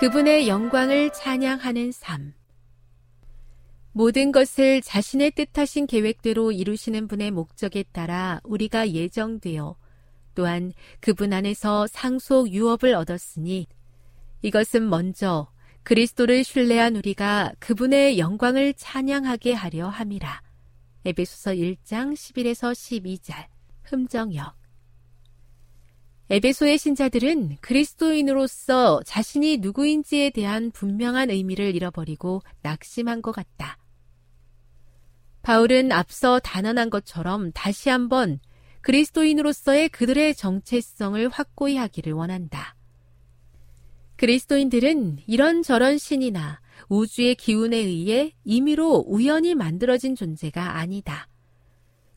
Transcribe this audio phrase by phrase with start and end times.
[0.00, 2.32] 그분의 영광을 찬양하는 삶.
[3.92, 9.76] 모든 것을 자신의 뜻하신 계획대로 이루시는 분의 목적에 따라 우리가 예정되어
[10.34, 13.66] 또한 그분 안에서 상속 유업을 얻었으니
[14.40, 15.50] 이것은 먼저
[15.82, 20.40] 그리스도를 신뢰한 우리가 그분의 영광을 찬양하게 하려 함이라.
[21.04, 23.34] 에베소서 1장 11에서 12절.
[23.82, 24.59] 흠정역
[26.32, 33.78] 에베소의 신자들은 그리스도인으로서 자신이 누구인지에 대한 분명한 의미를 잃어버리고 낙심한 것 같다.
[35.42, 38.38] 바울은 앞서 단언한 것처럼 다시 한번
[38.82, 42.76] 그리스도인으로서의 그들의 정체성을 확고히 하기를 원한다.
[44.14, 51.26] 그리스도인들은 이런저런 신이나 우주의 기운에 의해 임의로 우연히 만들어진 존재가 아니다.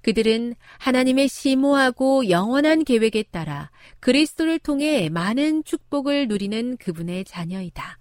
[0.03, 7.99] 그들은 하나님의 심오하고 영원한 계획에 따라 그리스도를 통해 많은 축복을 누리는 그분의 자녀이다.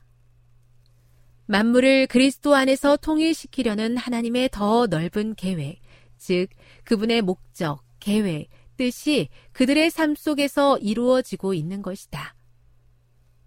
[1.46, 5.80] 만물을 그리스도 안에서 통일시키려는 하나님의 더 넓은 계획,
[6.18, 6.48] 즉,
[6.84, 12.34] 그분의 목적, 계획, 뜻이 그들의 삶 속에서 이루어지고 있는 것이다.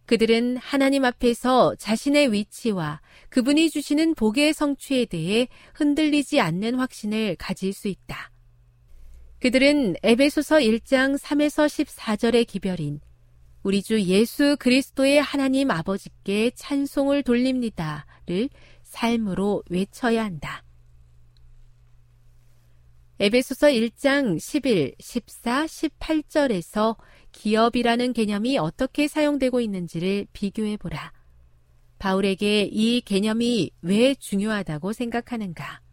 [0.06, 7.88] 그들은 하나님 앞에서 자신의 위치와 그분이 주시는 복의 성취에 대해 흔들리지 않는 확신을 가질 수
[7.88, 8.32] 있다.
[9.46, 13.00] 그들은 에베소서 1장 3에서 14절의 기별인
[13.62, 18.50] 우리 주 예수 그리스도의 하나님 아버지께 찬송을 돌립니다를
[18.82, 20.64] 삶으로 외쳐야 한다.
[23.20, 26.98] 에베소서 1장 11, 14, 18절에서
[27.32, 31.14] 기업이라는 개념이 어떻게 사용되고 있는지를 비교해 보라.
[32.00, 35.85] 바울에게 이 개념이 왜 중요하다고 생각하는가?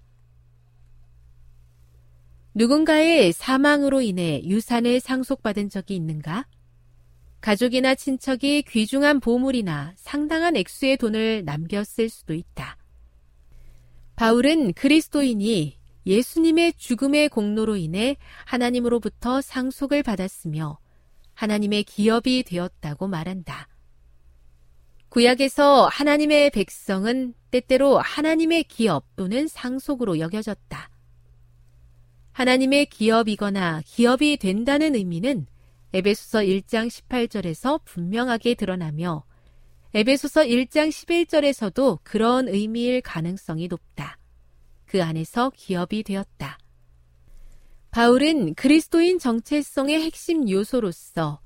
[2.55, 6.47] 누군가의 사망으로 인해 유산을 상속받은 적이 있는가?
[7.41, 12.77] 가족이나 친척이 귀중한 보물이나 상당한 액수의 돈을 남겼을 수도 있다.
[14.17, 20.79] 바울은 그리스도인이 예수님의 죽음의 공로로 인해 하나님으로부터 상속을 받았으며
[21.35, 23.69] 하나님의 기업이 되었다고 말한다.
[25.09, 30.92] 구약에서 하나님의 백성은 때때로 하나님의 기업 또는 상속으로 여겨졌다.
[32.33, 35.47] 하나님의 기업이거나 기업이 된다는 의미는
[35.93, 39.25] 에베소서 1장 18절에서 분명하게 드러나며
[39.95, 44.19] 에베소서 1장 11절에서도 그런 의미일 가능성이 높다.
[44.87, 46.59] 그 안에서 기업이 되었다.
[47.91, 51.41] 바울은 그리스도인 정체성의 핵심 요소로서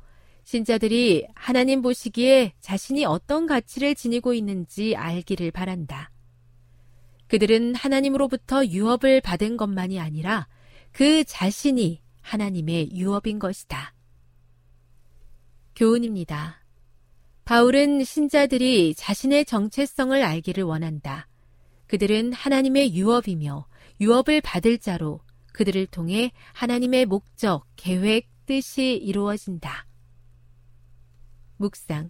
[0.44, 6.12] 신자들이 하나님 보시기에 자신이 어떤 가치를 지니고 있는지 알기를 바란다.
[7.26, 10.46] 그들은 하나님으로부터 유업을 받은 것만이 아니라
[10.96, 13.92] 그 자신이 하나님의 유업인 것이다.
[15.74, 16.64] 교훈입니다.
[17.44, 21.28] 바울은 신자들이 자신의 정체성을 알기를 원한다.
[21.86, 23.66] 그들은 하나님의 유업이며
[24.00, 25.20] 유업을 받을 자로
[25.52, 29.86] 그들을 통해 하나님의 목적, 계획, 뜻이 이루어진다.
[31.58, 32.08] 묵상.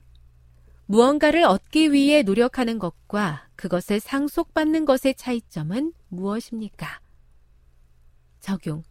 [0.86, 7.00] 무언가를 얻기 위해 노력하는 것과 그것을 상속받는 것의 차이점은 무엇입니까?
[8.46, 8.84] 적용.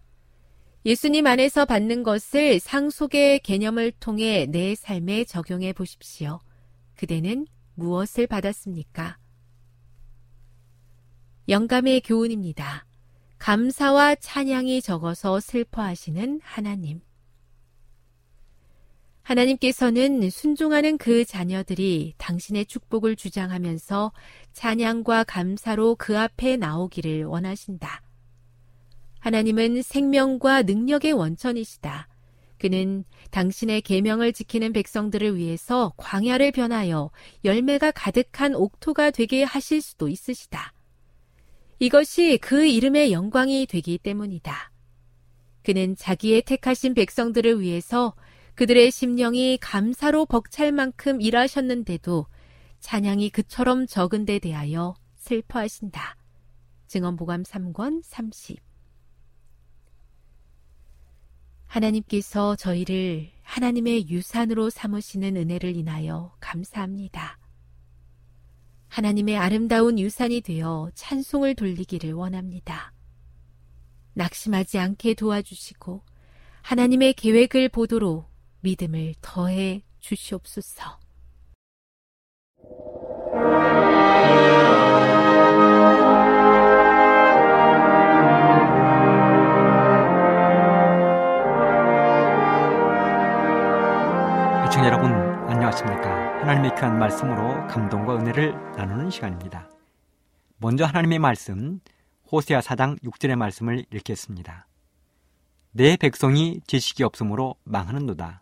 [0.86, 6.42] 예수님 안에서 받는 것을 상속의 개념을 통해 내 삶에 적용해 보십시오.
[6.96, 9.18] 그대는 무엇을 받았습니까?
[11.48, 12.86] 영감의 교훈입니다.
[13.38, 17.00] 감사와 찬양이 적어서 슬퍼하시는 하나님.
[19.22, 24.12] 하나님께서는 순종하는 그 자녀들이 당신의 축복을 주장하면서
[24.52, 28.05] 찬양과 감사로 그 앞에 나오기를 원하신다.
[29.26, 32.08] 하나님은 생명과 능력의 원천이시다.
[32.60, 37.10] 그는 당신의 계명을 지키는 백성들을 위해서 광야를 변하여
[37.44, 40.74] 열매가 가득한 옥토가 되게 하실 수도 있으시다.
[41.80, 44.72] 이것이 그 이름의 영광이 되기 때문이다.
[45.64, 48.14] 그는 자기의 택하신 백성들을 위해서
[48.54, 52.28] 그들의 심령이 감사로 벅찰 만큼 일하셨는데도
[52.80, 56.16] 찬양이 그처럼 적은 데 대하여 슬퍼하신다.
[56.86, 58.65] 증언보감 3권 30
[61.76, 67.38] 하나님께서 저희를 하나님의 유산으로 삼으시는 은혜를 인하여 감사합니다.
[68.88, 72.94] 하나님의 아름다운 유산이 되어 찬송을 돌리기를 원합니다.
[74.14, 76.02] 낙심하지 않게 도와주시고
[76.62, 78.30] 하나님의 계획을 보도록
[78.62, 81.00] 믿음을 더해 주시옵소서.
[97.06, 99.70] 말씀으로 감동과 은혜를 나누는 시간입니다
[100.58, 101.80] 먼저 하나님의 말씀
[102.32, 104.68] 호세아 사장 6절의 말씀을 읽겠습니다
[105.72, 108.42] 내 백성이 지식이 없으므로 망하는도다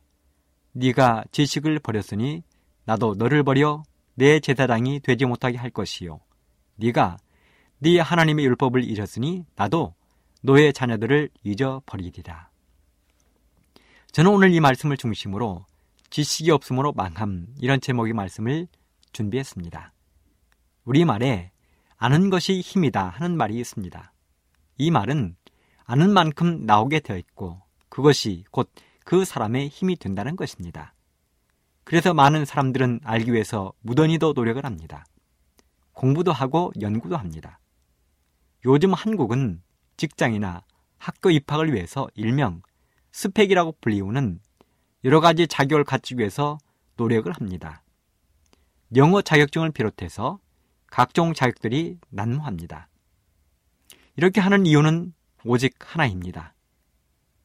[0.73, 2.43] 네가 지식을 버렸으니
[2.85, 3.83] 나도 너를 버려
[4.15, 6.19] 내 제사장이 되지 못하게 할 것이요.
[6.75, 7.17] 네가
[7.79, 9.93] 네 하나님의 율법을 잊었으니 나도
[10.41, 12.49] 너의 자녀들을 잊어버리리라.
[14.11, 15.65] 저는 오늘 이 말씀을 중심으로
[16.13, 18.67] 지식이 없으므로 망함 이런 제목의 말씀을
[19.11, 19.93] 준비했습니다.
[20.85, 21.51] 우리말에
[21.97, 24.13] 아는 것이 힘이다 하는 말이 있습니다.
[24.77, 25.35] 이 말은
[25.85, 28.71] 아는 만큼 나오게 되어 있고 그것이 곧
[29.03, 30.93] 그 사람의 힘이 된다는 것입니다.
[31.83, 35.05] 그래서 많은 사람들은 알기 위해서 무던히도 노력을 합니다.
[35.91, 37.59] 공부도 하고 연구도 합니다.
[38.65, 39.61] 요즘 한국은
[39.97, 40.63] 직장이나
[40.97, 42.61] 학교 입학을 위해서 일명
[43.11, 44.39] 스펙이라고 불리우는
[45.03, 46.57] 여러 가지 자격을 갖추기 위해서
[46.95, 47.83] 노력을 합니다.
[48.95, 50.39] 영어 자격증을 비롯해서
[50.87, 52.87] 각종 자격들이 난무합니다.
[54.15, 56.53] 이렇게 하는 이유는 오직 하나입니다.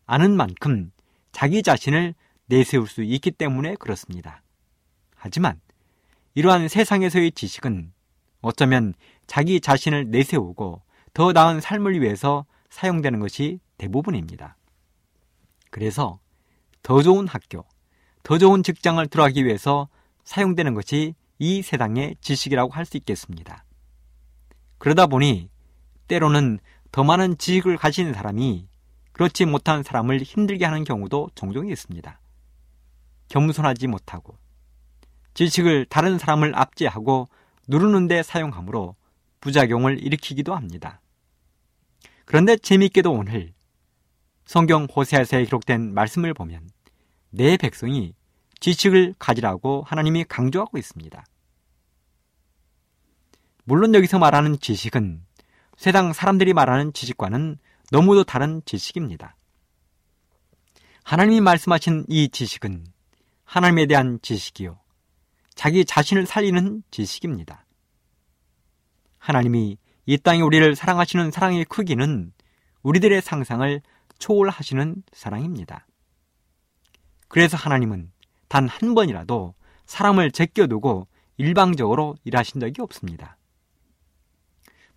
[0.07, 0.93] 아는 만큼
[1.33, 2.15] 자기 자신을
[2.47, 4.43] 내세울 수 있기 때문에 그렇습니다.
[5.17, 5.61] 하지만
[6.35, 7.93] 이러한 세상에서의 지식은
[8.41, 8.95] 어쩌면
[9.27, 14.57] 자기 자신을 내세우고 더 나은 삶을 위해서 사용되는 것이 대부분입니다.
[15.71, 16.21] 그래서
[16.89, 17.67] 더 좋은 학교,
[18.23, 19.91] 더 좋은 직장을 들어가기 위해서
[20.25, 23.63] 사용되는 것이 이 세상의 지식이라고 할 수 있겠습니다.
[24.79, 25.51] 그러다 보니
[26.07, 28.69] 때로는 더 많은 지식을 가진 사람이
[29.13, 32.19] 그렇지 못한 사람을 힘들게 하는 경우도 종종 있습니다.
[33.29, 34.39] 겸손하지 못하고
[35.35, 37.29] 지식을 다른 사람을 압제하고
[37.67, 38.97] 누르는데 사용하므로
[39.41, 41.03] 부작용을 일으키기도 합니다.
[42.25, 43.53] 그런데 재미있게도 오늘
[44.47, 46.71] 성경 호세아서에 기록된 말씀을 보면
[47.31, 48.15] 내 백성이
[48.61, 51.25] 지식을 가지라고 하나님이 강조하고 있습니다.
[53.65, 55.25] 물론 여기서 말하는 지식은
[55.77, 57.59] 세상 사람들이 말하는 지식과는
[57.91, 59.37] 너무도 다른 지식입니다.
[61.05, 62.87] 하나님이 말씀하신 이 지식은
[63.45, 64.79] 하나님에 대한 지식이요.
[65.55, 67.65] 자기 자신을 살리는 지식입니다.
[69.19, 72.33] 하나님이 이 땅에 우리를 사랑하시는 사랑의 크기는
[72.83, 73.81] 우리들의 상상을
[74.19, 75.87] 초월하시는 사랑입니다.
[77.29, 78.11] 그래서 하나님은
[78.49, 79.55] 단 한 번이라도
[79.87, 81.07] 사람을 제껴두고
[81.37, 83.37] 일방적으로 일하신 적이 없습니다.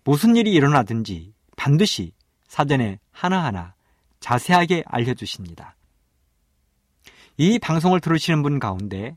[0.04, 2.12] 무슨 일이 일어나든지 반드시
[2.48, 3.74] 사전에 하나하나
[4.20, 5.76] 자세하게 알려주십니다.
[7.36, 9.16] 이 방송을 들으시는 분 가운데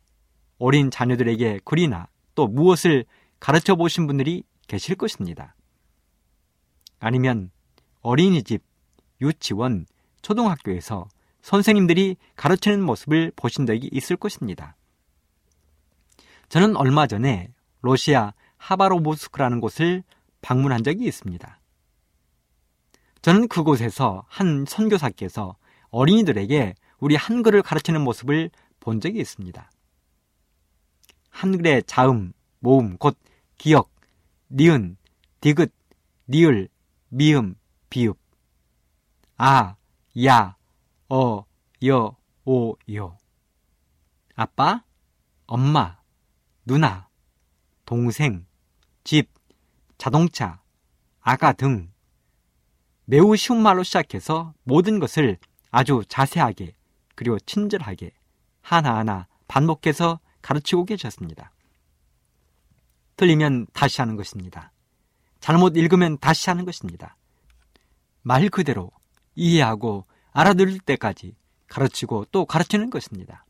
[0.58, 3.06] 어린 자녀들에게 글이나 또 무엇을
[3.40, 5.56] 가르쳐 보신 분들이 계실 것입니다.
[7.00, 7.52] 아니면
[8.02, 8.64] 어린이집,
[9.22, 9.86] 유치원,
[10.22, 11.08] 초등학교에서
[11.46, 14.76] 선생님들이 가르치는 모습을 보신 적이 있을 것입니다.
[16.50, 20.02] 저는 얼마 전에 러시아 하바로보스크라는 곳을
[20.42, 21.60] 방문한 적이 있습니다.
[23.22, 25.56] 저는 그곳에서 한 선교사께서
[25.92, 28.50] 어린이들에게 우리 한글을 가르치는 모습을
[28.80, 29.70] 본 적이 있습니다.
[31.30, 33.20] 한글의 자음, 모음, 곧
[33.60, 33.92] 기역,
[34.50, 34.98] 니은,
[35.42, 35.72] 디귿,
[36.28, 36.70] 니을,
[37.10, 37.54] 미음,
[37.92, 38.18] 비읍,
[39.38, 39.76] 아,
[40.26, 40.56] 야,
[41.10, 41.46] 어,
[41.86, 43.18] 여, 오, 요.
[44.36, 44.84] 아빠,
[45.46, 45.98] 엄마,
[46.66, 47.08] 누나,
[47.86, 48.46] 동생,
[49.04, 49.30] 집,
[49.98, 50.62] 자동차,
[51.22, 51.92] 아가 등
[53.06, 55.38] 매우 쉬운 말로 시작해서 모든 것을
[55.70, 56.76] 아주 자세하게
[57.14, 58.12] 그리고 친절하게
[58.62, 61.52] 하나하나 반복해서 가르치고 계셨습니다.
[63.16, 64.72] 틀리면 다시 하는 것입니다.
[65.40, 67.16] 잘못 읽으면 다시 하는 것입니다.
[68.24, 68.92] 말 그대로
[69.36, 71.34] 이해하고 알아들을 때까지
[71.68, 73.46] 가르치고 또 가르치는 것입니다.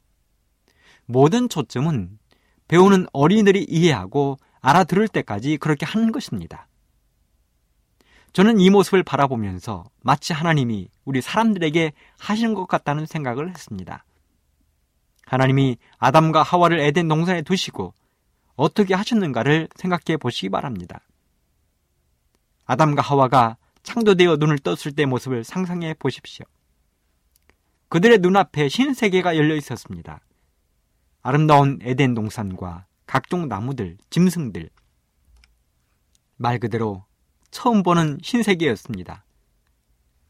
[1.05, 2.19] 모든 초점은
[2.67, 6.67] 배우는 어린이들이 이해하고 알아들을 때까지 그렇게 하는 것입니다.
[8.33, 14.05] 저는 이 모습을 바라보면서 마치 하나님이 우리 사람들에게 하시는 것 같다는 생각을 했습니다.
[15.25, 17.95] 하나님이 아담과 하와를 에덴 동산에 두시고
[18.55, 20.99] 어떻게 하셨는가를 생각해 보시기 바랍니다.
[22.65, 26.45] 아담과 하와가 창조되어 눈을 떴을 때 모습을 상상해 보십시오.
[27.89, 30.19] 그들의 눈앞에 신세계가 열려 있었습니다.
[31.21, 34.69] 아름다운 에덴 동산과 각종 나무들, 짐승들.
[36.37, 37.05] 말 그대로
[37.51, 39.23] 처음 보는 신세계였습니다.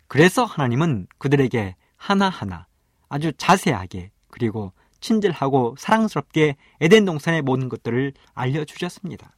[0.08, 2.68] 그래서 하나님은 그들에게 하나하나
[3.10, 9.32] 아주 자세하게 그리고 친절하고 사랑스럽게 에덴 동산의 모든 것들을 알려주셨습니다.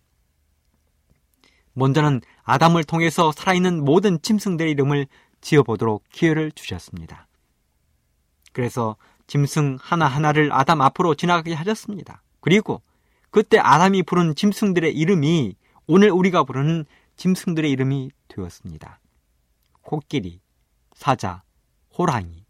[1.74, 5.08] 먼저는 아담을 통해서 살아있는 모든 짐승들의 이름을
[5.42, 7.27] 지어보도록 기회를 주셨습니다.
[8.58, 8.96] 그래서
[9.28, 12.24] 짐승 하나하나를 아담 앞으로 지나가게 하셨습니다.
[12.40, 12.82] 그리고
[13.30, 16.86] 그때 아담이 부른 짐승들의 이름이 오늘 우리가 부르는
[17.18, 19.00] 짐승들의 이름이 되었습니다.
[19.84, 20.42] 코끼리,
[20.96, 21.44] 사자,
[21.96, 22.48] 호랑이.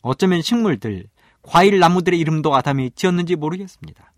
[0.00, 1.08] 어쩌면 식물들,
[1.42, 4.14] 과일 나무들의 이름도 아담이 지었는지 모르겠습니다.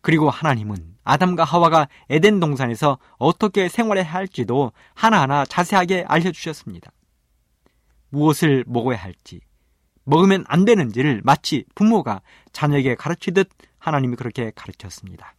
[0.00, 6.90] 그리고 하나님은 아담과 하와가 에덴 동산에서 어떻게 생활해야 할지도 하나하나 자세하게 알려주셨습니다.
[8.10, 9.40] 무엇을 먹어야 할지,
[10.04, 13.48] 먹으면 안 되는지를 마치 부모가 자녀에게 가르치듯
[13.78, 15.34] 하나님이 그렇게 가르쳤습니다.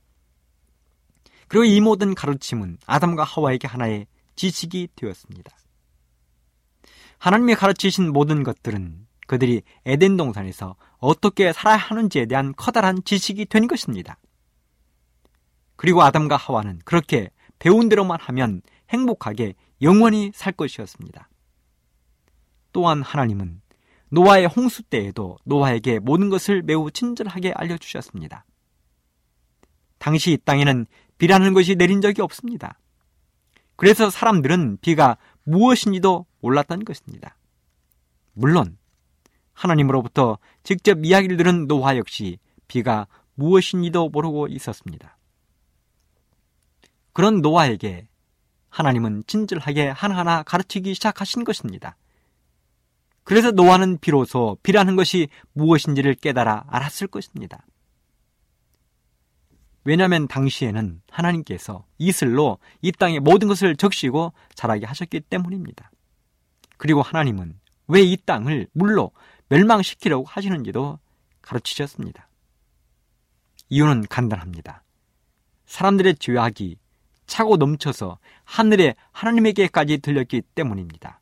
[1.48, 5.52] 그리고 이 모든 가르침은 아담과 하와에게 하나의 지식이 되었습니다.
[7.18, 14.18] 하나님이 가르치신 모든 것들은 그들이 에덴 동산에서 어떻게 살아야 하는지에 대한 커다란 지식이 된 것입니다.
[15.76, 21.28] 그리고 아담과 하와는 그렇게 배운 대로만 하면 행복하게 영원히 살 것이었습니다.
[22.72, 23.62] 또한 하나님은
[24.10, 28.46] 노아의 홍수 때에도 노아에게 모든 것을 매우 친절하게 알려주셨습니다.
[29.98, 30.86] 당시 이 땅에는
[31.18, 32.80] 비라는 것이 내린 적이 없습니다.
[33.76, 37.38] 그래서 사람들은 비가 무엇인지도 몰랐던 것입니다.
[38.34, 38.78] 물론
[39.54, 45.18] 하나님으로부터 직접 이야기를 들은 노아 역시 비가 무엇인지도 모르고 있었습니다.
[47.14, 48.08] 그런 노아에게
[48.70, 51.96] 하나님은 친절하게 하나하나 가르치기 시작하신 것입니다.
[53.24, 57.66] 그래서 노아는 비로소 비라는 것이 무엇인지를 깨달아 알았을 것입니다.
[59.84, 65.92] 왜냐하면 당시에는 하나님께서 이슬로 이 땅의 모든 것을 적시고 자라게 하셨기 때문입니다.
[66.78, 69.12] 그리고 하나님은 왜 이 땅을 물로
[69.50, 71.00] 멸망시키려고 하시는지도
[71.42, 72.30] 가르치셨습니다.
[73.70, 74.84] 이유는 간단합니다.
[75.66, 76.78] 사람들의 죄악이
[77.28, 81.22] 차고 넘쳐서 하늘에 하나님에게까지 들렸기 때문입니다.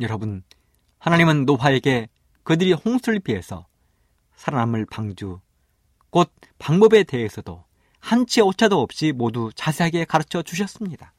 [0.00, 0.42] 여러분,
[0.98, 2.08] 하나님은 노화에게
[2.42, 3.66] 그들이 홍수를 피해서
[4.36, 5.40] 살아남을 방주,
[6.10, 7.64] 곧 방법에 대해서도
[7.98, 11.12] 한치 오차도 없이 모두 자세하게 가르쳐 주셨습니다.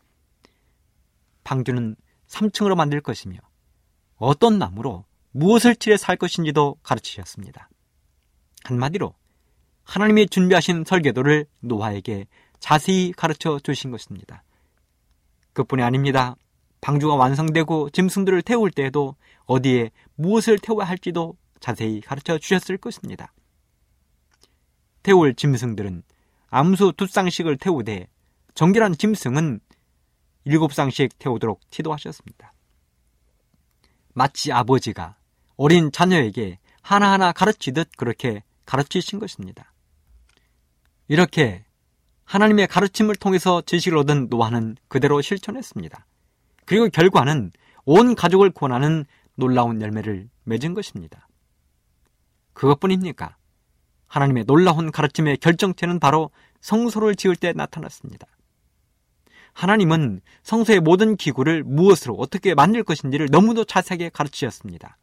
[1.44, 1.96] 방주는
[2.28, 3.40] 3층으로 만들 것이며
[4.16, 7.70] 어떤 나무로 무엇을 칠해 살 것인지도 가르치셨습니다.
[8.64, 9.14] 한마디로
[9.84, 12.28] 하나님이 준비하신 설계도를 노아에게
[12.60, 14.44] 자세히 가르쳐 주신 것입니다.
[15.54, 16.36] 그뿐이 아닙니다.
[16.88, 23.34] 방주가 완성되고 짐승들을 태울 때에도 어디에 무엇을 태워야 할지도 자세히 가르쳐 주셨을 것입니다.
[25.04, 26.04] 태울 짐승들은
[26.50, 28.08] 암수 두 쌍씩을 태우되
[28.56, 29.60] 정결한 짐승은
[30.46, 32.54] 일곱 쌍씩 태우도록 지도하셨습니다.
[34.14, 35.18] 마치 아버지가
[35.58, 39.74] 어린 자녀에게 하나하나 가르치듯 그렇게 가르치신 것입니다.
[41.10, 41.66] 이렇게
[42.24, 46.06] 하나님의 가르침을 통해서 지식을 얻은 노아는 그대로 실천했습니다.
[46.68, 47.52] 그리고 결과는
[47.86, 49.06] 온 가족을 권하는
[49.36, 51.28] 놀라운 열매를 맺은 것입니다.
[52.54, 53.38] 그것뿐입니까?
[54.08, 58.28] 하나님의 놀라운 가르침의 결정체는 바로 성소를 지을 때 나타났습니다.
[59.54, 64.98] 하나님은 성소의 모든 기구를 무엇으로 어떻게 만들 것인지를 너무도 자세하게 가르치셨습니다.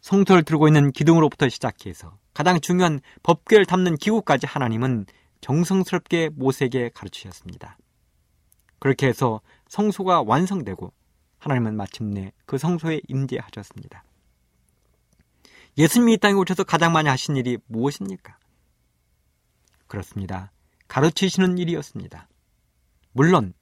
[0.00, 5.06] 성소를 들고 있는 기둥으로부터 시작해서 가장 중요한 법궤를 담는 기구까지 하나님은
[5.40, 7.78] 정성스럽게 모세에게 가르치셨습니다.
[8.78, 10.92] 그렇게 해서 성소가 완성되고
[11.38, 14.04] 하나님은 마침내 그 성소에 임재하셨습니다.
[15.78, 18.38] 예수님이 이 땅에 오셔서 가장 많이 하신 일이 무엇입니까?
[19.86, 20.50] 그렇습니다.
[20.88, 22.28] 가르치시는 일이었습니다.
[23.12, 23.52] 물론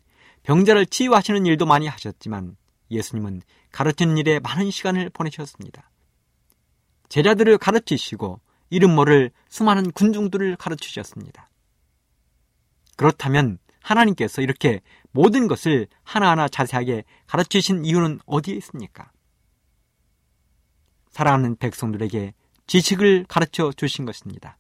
[0.45, 2.57] 병자를 치유하시는 일도 많이 하셨지만
[2.91, 3.43] 예수님은
[3.73, 5.91] 가르치는 일에 많은 시간을 보내셨습니다.
[7.09, 11.49] 제자들을 가르치시고 이름 모를 수많은 군중들을 가르치셨습니다.
[12.97, 14.81] 그렇다면 하나님께서 이렇게
[15.15, 19.13] 모든 것을 하나하나 자세하게 가르치신 이유는 어디에 있습니까?
[21.11, 22.35] 사랑하는 백성들에게
[22.67, 24.59] 지식을 가르쳐 주신 것입니다.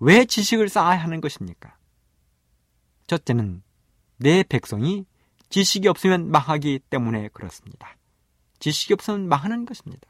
[0.00, 1.78] 왜 지식을 쌓아야 하는 것입니까?
[3.06, 3.62] 첫째는
[4.18, 5.06] 내 백성이
[5.48, 7.96] 지식이 없으면 망하기 때문에 그렇습니다.
[8.58, 10.06] 지식이 없으면 망하는 것입니다.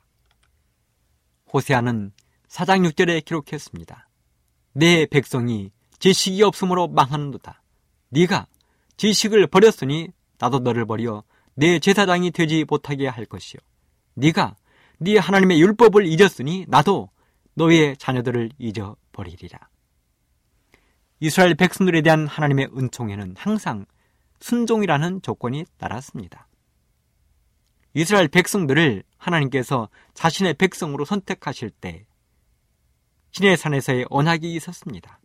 [1.52, 2.10] 호세아는
[2.48, 4.08] 사장 6절에 기록했습니다.
[4.72, 5.70] 내 백성이
[6.00, 7.62] 지식이 없으므로 망하는도다.
[8.08, 8.48] 네가
[8.96, 11.22] 지식을 버렸으니 나도 너를 버려
[11.54, 13.60] 내 제사장이 되지 못하게 할 것이요.
[14.14, 14.56] 네가
[14.98, 17.10] 네 하나님의 율법을 잊었으니 나도
[17.54, 19.58] 너의 자녀들을 잊어버리리라.
[21.20, 23.86] 이스라엘 백성들에 대한 하나님의 은총에는 항상
[24.40, 26.46] 순종이라는 조건이 따랐습니다.
[27.94, 32.06] 이스라엘 백성들을 하나님께서 자신의 백성으로 선택하실 때
[33.30, 35.18] 신의 산에서의 언약이 있었습니다.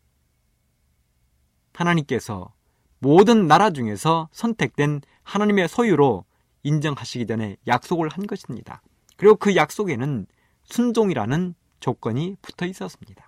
[1.73, 2.53] 하나님께서
[3.01, 6.23] 모든 나라 중에서 선택된 하나님의 소유로
[6.61, 8.83] 인정하시기 전에 약속을 한 것입니다.
[9.17, 10.27] 그리고 그 약속에는
[10.65, 13.27] 순종이라는 조건이 붙어 있었습니다.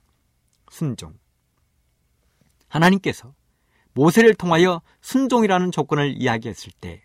[0.69, 1.15] 순종.
[2.67, 3.33] 하나님께서
[3.93, 7.03] 모세를 통하여 순종이라는 조건을 이야기했을 때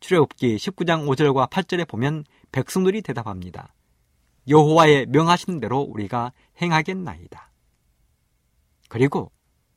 [0.00, 3.72] 출애굽기 19장 5절과 8절에 보면 백성들이 대답합니다.
[4.48, 7.52] 여호와의 명하신 대로 우리가 행하겠나이다.
[8.88, 9.30] 그리고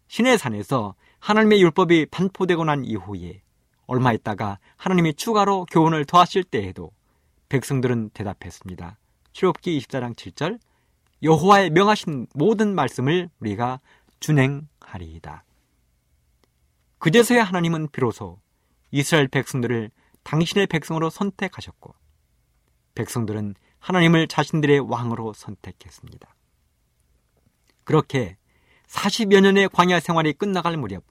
[0.08, 3.42] 신의 산에서 하나님의 율법이 반포되고 난 이후에
[3.86, 6.92] 얼마 있다가 하나님이 추가로 교훈을 더하실 때에도
[7.50, 8.98] 백성들은 대답했습니다.
[9.32, 10.60] 출애굽기 24장 7절
[11.24, 13.80] 여호와의 명하신 모든 말씀을 우리가
[14.20, 15.44] 준행하리이다.
[17.00, 18.40] 그제서야 하나님은 비로소
[18.92, 19.92] 이스라엘 백성들을
[20.24, 21.94] 당신의 백성으로 선택하셨고
[22.96, 26.36] 백성들은 하나님을 자신들의 왕으로 선택했습니다.
[27.84, 28.37] 그렇게
[28.88, 31.04] 40여 년의 광야 생활이 끝나갈 무렵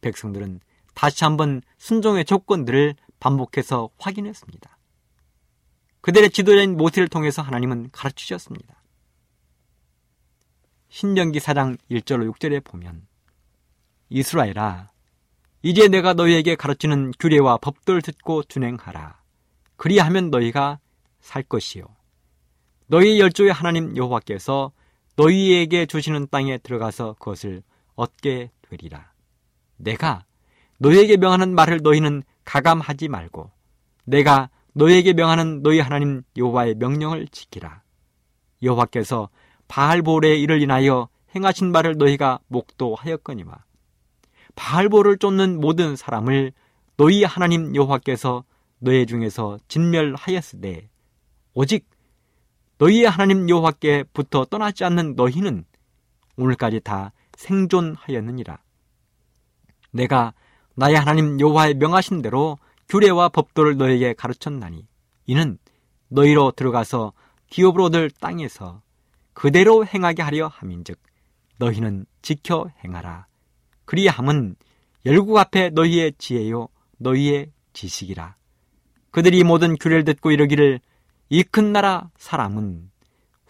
[0.00, 0.60] 백성들은
[0.94, 4.78] 다시 한번 순종의 조건들을 반복해서 확인했습니다.
[6.00, 8.82] 그들의 지도자인 모세를 통해서 하나님은 가르치셨습니다.
[10.88, 13.06] 신명기 4장 1절로 6절에 보면
[14.08, 14.90] 이스라엘아
[15.62, 19.20] 이제 내가 너희에게 가르치는 규례와 법도를 듣고 준행하라.
[19.76, 20.78] 그리하면 너희가
[21.20, 21.84] 살 것이요.
[22.86, 24.70] 너희 열조의 하나님 여호와께서
[25.16, 27.62] 너희에게 주시는 땅에 들어가서 그것을
[27.94, 29.12] 얻게 되리라.
[29.76, 30.24] 내가
[30.78, 33.50] 너희에게 명하는 말을 너희는 가감하지 말고
[34.04, 37.82] 내가 너희에게 명하는 너희 하나님 여호와의 명령을 지키라.
[38.62, 39.30] 여호와께서
[39.68, 43.64] 바알볼의 일을 인하여 행하신 말을 너희가 목도하였거니와
[44.54, 46.52] 바알볼을 쫓는 모든 사람을
[46.96, 48.44] 너희 하나님 여호와께서
[48.78, 50.88] 너희 중에서 진멸하였으되
[51.54, 51.86] 오직
[52.78, 55.64] 너희의 하나님 여호와께부터 떠나지 않는 너희는
[56.36, 58.58] 오늘까지 다 생존하였느니라.
[59.92, 60.34] 내가
[60.74, 62.58] 나의 하나님 여호와의 명하신 대로
[62.88, 64.86] 규례와 법도를 너에게 가르쳤나니
[65.26, 65.58] 이는
[66.08, 67.14] 너희로 들어가서
[67.48, 68.82] 기업으로 얻을 땅에서
[69.32, 70.98] 그대로 행하게 하려 함인즉
[71.58, 73.26] 너희는 지켜 행하라.
[73.86, 74.56] 그리함은
[75.06, 78.36] 열국 앞에 너희의 지혜요 너희의 지식이라.
[79.10, 80.80] 그들이 모든 규례를 듣고 이르기를
[81.28, 82.90] 이 큰 나라 사람은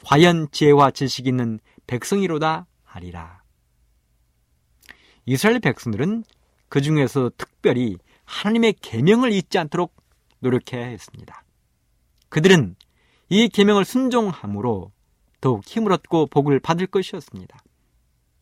[0.05, 3.43] 과연 지혜와 지식이 있는 백성이로다 하리라.
[5.27, 6.25] 이스라엘 백성들은
[6.69, 9.95] 그 중에서 특별히 하나님의 계명을 잊지 않도록
[10.39, 11.45] 노력해야 했습니다.
[12.29, 12.77] 그들은
[13.29, 14.93] 이 계명을 순종함으로
[15.41, 17.59] 더욱 힘을 얻고 복을 받을 것이었습니다.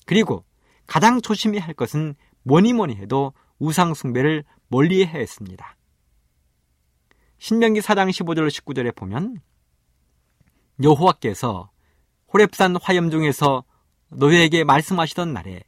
[0.07, 0.44] 그리고
[0.87, 5.73] 가장 조심해야 할 것은 뭐니 뭐니 해도 우상 숭배를 멀리 했습니다.
[7.44, 9.42] 신명기 4장 15절 19절에 보면
[10.83, 11.70] 여호와께서
[12.33, 13.64] 호렙산 화염 중에서
[14.09, 15.62] 너희에게 말씀하시던 날에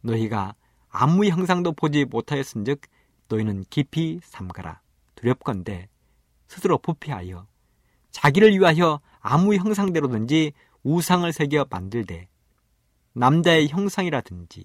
[0.00, 0.56] 너희가
[0.88, 2.80] 아무 형상도 보지 못하였은즉
[3.28, 4.80] 너희는 깊이 삼가라.
[5.14, 5.88] 두렵건대
[6.48, 7.46] 스스로 부패하여
[8.10, 12.26] 자기를 위하여 아무 형상대로든지 우상을 새겨 만들되
[13.12, 14.64] 남자의 형상이라든지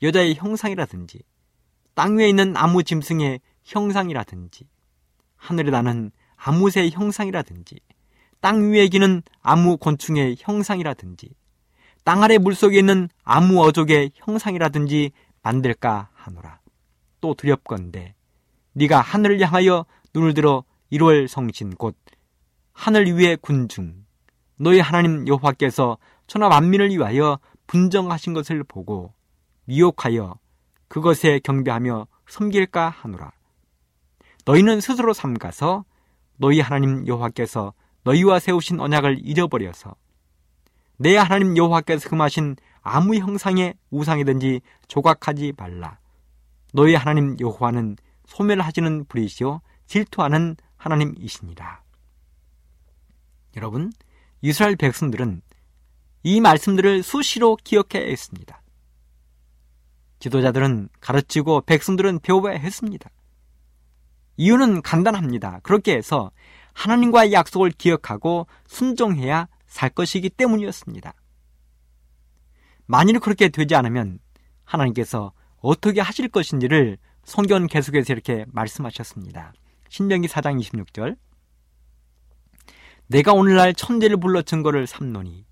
[0.00, 1.22] 여자의 형상이라든지
[1.92, 4.71] 땅 위에 있는 아무 짐승의 형상이라든지
[5.42, 7.80] 하늘에 나는 아무 새의 형상이라든지
[8.40, 11.34] 땅 위에 기는 아무 곤충의 형상이라든지
[12.04, 15.10] 땅 아래 물속에 있는 아무 어족의 형상이라든지
[15.42, 16.60] 만들까 하노라.
[17.20, 18.14] 또 두렵건대
[18.74, 21.96] 네가 하늘을 향하여 눈을 들어 1월 성신 곧
[22.72, 24.04] 하늘 위의 군중
[24.56, 29.12] 너희 하나님 여호와께서 천하 만민을 위하여 분정하신 것을 보고
[29.64, 30.38] 미혹하여
[30.86, 33.32] 그것에 경배하며 섬길까 하노라.
[34.44, 35.84] 너희는 스스로 삼가서
[36.36, 37.72] 너희 하나님 여호와께서
[38.04, 39.94] 너희와 세우신 언약을 잃어버려서
[40.96, 45.98] 내 하나님 여호와께서 금하신 아무 형상의 우상이든지 조각하지 말라.
[46.72, 51.82] 너희 하나님 여호와는 소멸하시는 불이시오 질투하는 하나님이시니라.
[53.56, 53.92] 여러분,
[54.40, 55.42] 이스라엘 백성들은
[56.24, 58.62] 이 말씀들을 수시로 기억해야 했습니다.
[60.18, 63.10] 지도자들은 가르치고 백성들은 배워야 했습니다.
[64.36, 65.60] 이유는 간단합니다.
[65.62, 66.30] 그렇게 해서
[66.74, 71.14] 하나님과의 약속을 기억하고 순종해야 살 것이기 때문이었습니다.
[72.86, 74.18] 만일 그렇게 되지 않으면
[74.64, 79.52] 하나님께서 어떻게 하실 것인지를 성경 계속해서 이렇게 말씀하셨습니다.
[79.88, 81.16] 신명기 4장 26절
[83.06, 85.44] 내가 오늘날 천재를 불러 증거를 삼노니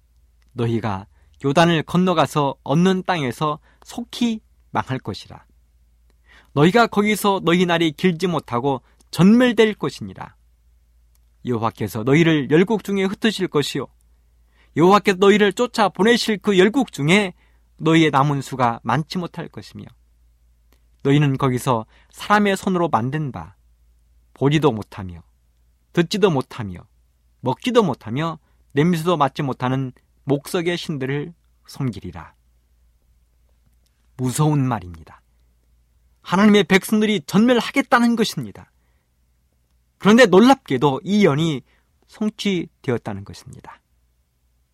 [0.53, 1.07] 너희가
[1.45, 4.41] 요단을 건너가서 얻는 땅에서 속히
[4.71, 5.45] 망할 것이라.
[6.53, 10.35] 너희가 거기서 너희 날이 길지 못하고 전멸될 것이니라.
[11.47, 13.87] 여호와께서 너희를 열국 중에 흩으실 것이요
[14.77, 17.33] 여호와께서 너희를 쫓아 보내실 그 열국 중에
[17.79, 19.85] 너희의 남은 수가 많지 못할 것이며
[21.03, 23.55] 너희는 거기서 사람의 손으로 만든 바
[24.35, 25.23] 보지도 못하며
[25.93, 26.81] 듣지도 못하며
[27.41, 28.39] 먹지도 못하며
[28.73, 29.93] 냄새도 맡지 못하는
[30.25, 31.33] 목석의 신들을
[31.67, 32.35] 섬기리라.
[34.17, 35.20] 무서운 말입니다.
[36.23, 38.71] 하나님의 백성들이 전멸하겠다는 것입니다.
[39.99, 41.63] 그런데 놀랍게도 이 연이
[42.09, 43.81] 성취되었다는 것입니다.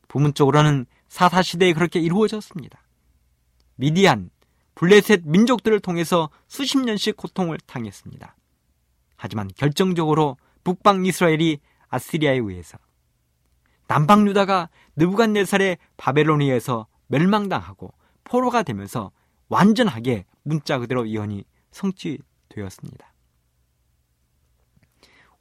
[0.09, 2.81] 부문적으로는 사사시대에 그렇게 이루어졌습니다.
[3.77, 4.31] 미디안,
[4.75, 8.37] 블레셋 민족들을 통해서 수십 년씩 고통을 당했습니다.
[9.17, 12.79] 하지만 결정적으로 북방 이스라엘이 아시리아에 의해서
[13.87, 17.93] 남방 유다가 느부갓네살의 바벨로니에서 멸망당하고
[18.25, 19.13] 포로가 되면서
[19.49, 23.13] 완전하게 문자 그대로 예언이 성취되었습니다.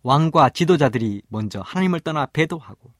[0.03, 2.93] 왕과 지도자들이 먼저 하나님을 떠나 배도하고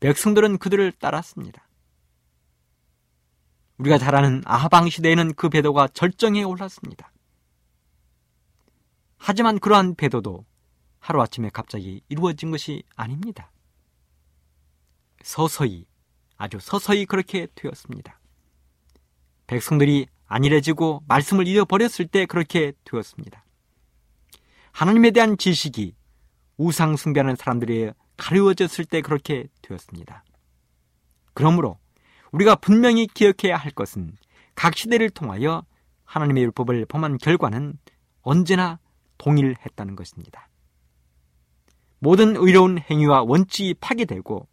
[0.00, 1.68] 백성들은 그들을 따랐습니다.
[3.78, 7.12] 우리가 잘 아는 아하방 시대에는 그 배도가 절정에 올랐습니다.
[9.16, 10.44] 하지만 그러한 배도도
[10.98, 13.52] 하루아침에 갑자기 이루어진 것이 아닙니다.
[15.22, 15.86] 서서히,
[16.36, 18.19] 아주 서서히 그렇게 되었습니다.
[19.50, 23.44] 백성들이 안일해지고 말씀을 잃어버렸을 때 그렇게 되었습니다.
[24.70, 25.96] 하나님에 대한 지식이
[26.56, 30.22] 우상 숭배하는 사람들이 가려워졌을 때 그렇게 되었습니다.
[31.34, 31.78] 그러므로
[32.30, 34.16] 우리가 분명히 기억해야 할 것은
[34.54, 35.64] 각 시대를 통하여
[36.04, 37.76] 하나님의 율법을 범한 결과는
[38.22, 38.78] 언제나
[39.18, 40.48] 동일했다는 것입니다.
[41.98, 44.46] 모든 의로운 행위와 원칙이 파괴되고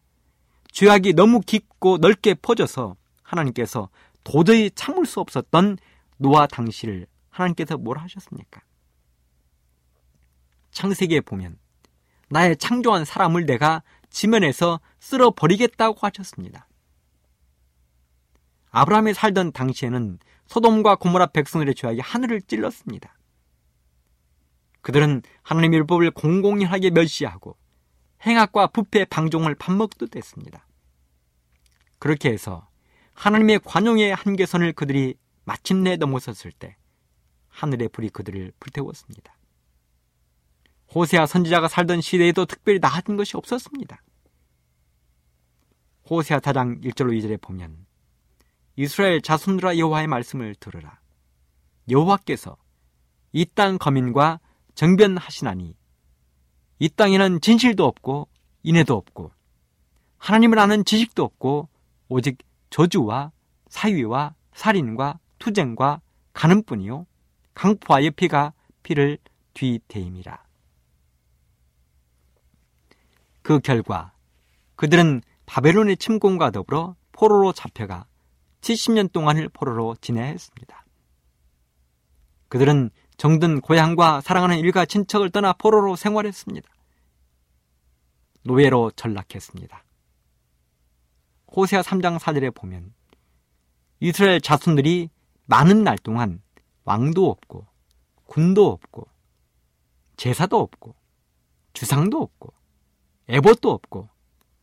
[0.72, 3.90] 죄악이 너무 깊고 넓게 퍼져서 하나님께서
[4.30, 5.78] 도저히 참을 수 없었던
[6.18, 8.62] 노아 당시를 하나님께서 뭘 하셨습니까?
[10.72, 11.58] 창세기에 보면
[12.28, 16.68] 나의 창조한 사람을 내가 지면에서 쓸어 버리겠다고 하셨습니다.
[18.72, 23.18] 아브라함이 살던 당시에는 소돔과 고모라 백성들의 죄악이 하늘을 찔렀습니다.
[24.82, 27.56] 그들은 하나님의 율법을 공공연하게 멸시하고
[28.26, 30.68] 행악과 부패 방종을 밥 먹듯 했습니다.
[31.98, 32.67] 그렇게 해서
[33.18, 36.78] 하나님의 관용의 한계선을 그들이 마침내 넘어섰을 때
[37.50, 39.36] 하늘의 불이 그들을 불태웠습니다.
[40.94, 44.04] 호세아 선지자가 살던 시대에도 특별히 나아진 것이 없었습니다.
[46.08, 47.88] 호세아 타장 1절로 2절에 보면
[48.76, 51.00] 이스라엘 자손들아 여호와의 말씀을 들으라.
[51.90, 52.56] 여호와께서
[53.34, 54.40] 이 땅 거민과
[54.76, 55.76] 정변하시나니
[56.80, 58.28] 이 땅에는 진실도 없고
[58.62, 59.32] 인애도 없고
[60.18, 61.68] 하나님을 아는 지식도 없고
[62.10, 62.38] 오직
[62.70, 63.32] 저주와
[63.70, 66.02] 사위와 살인과 투쟁과
[66.34, 67.06] 가는뿐이요
[67.54, 68.54] 강포와의 피가
[68.84, 69.18] 피를
[69.54, 70.44] 뒤대임이라.
[73.42, 74.14] 그 결과
[74.76, 78.06] 그들은 바벨론의 침공과 더불어 포로로 잡혀가
[78.62, 80.86] 70년 동안을 포로로 지내했습니다.
[82.50, 86.70] 그들은 정든 고향과 사랑하는 일가 친척을 떠나 포로로 생활했습니다.
[88.44, 89.84] 노예로 전락했습니다.
[91.56, 92.94] 호세아 3장 4절에 보면
[94.00, 95.10] 이스라엘 자손들이
[95.46, 96.42] 많은 날 동안
[96.84, 97.66] 왕도 없고
[98.26, 99.08] 군도 없고
[100.18, 100.96] 제사도 없고
[101.74, 102.54] 주상도 없고
[103.30, 104.10] 에봇도 없고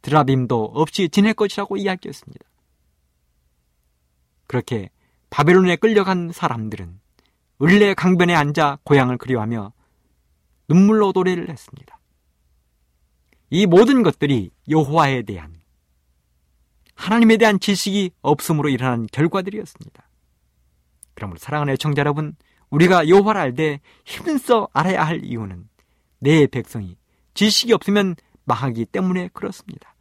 [0.03, 2.45] 드라빔도 없이 지낼 것이라고 이야기했습니다.
[4.47, 4.91] 그렇게
[5.31, 7.01] 바벨론에 끌려간 사람들은
[7.63, 9.73] 을레 강변에 앉아 고향을 그리워하며
[10.69, 11.99] 눈물로 노래를 했습니다.
[13.51, 15.54] 이 모든 것들이 여호와에 대한
[16.95, 20.09] 하나님에 대한 지식이 없음으로 일어난 결과들이었습니다.
[21.15, 22.37] 그러므로 사랑하는 애청자 여러분,
[22.71, 25.69] 우리가 여호와를 알되 힘써 알아야 할 이유는
[26.19, 26.97] 내 백성이
[27.35, 29.95] 지식이 없으면 망하기 때문에 그렇습니다.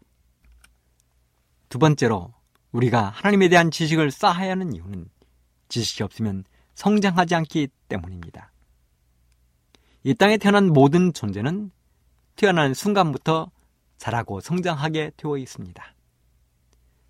[1.70, 2.34] 두 번째로
[2.72, 5.10] 우리가 하나님에 대한 지식을 쌓아야 하는 이유는
[5.70, 6.44] 지식이 없으면
[6.76, 8.52] 성장하지 않기 때문입니다.
[10.04, 11.72] 이 땅에 태어난 모든 존재는
[12.36, 13.52] 태어난 순간부터
[13.98, 15.84] 자라고 성장하게 되어 있습니다.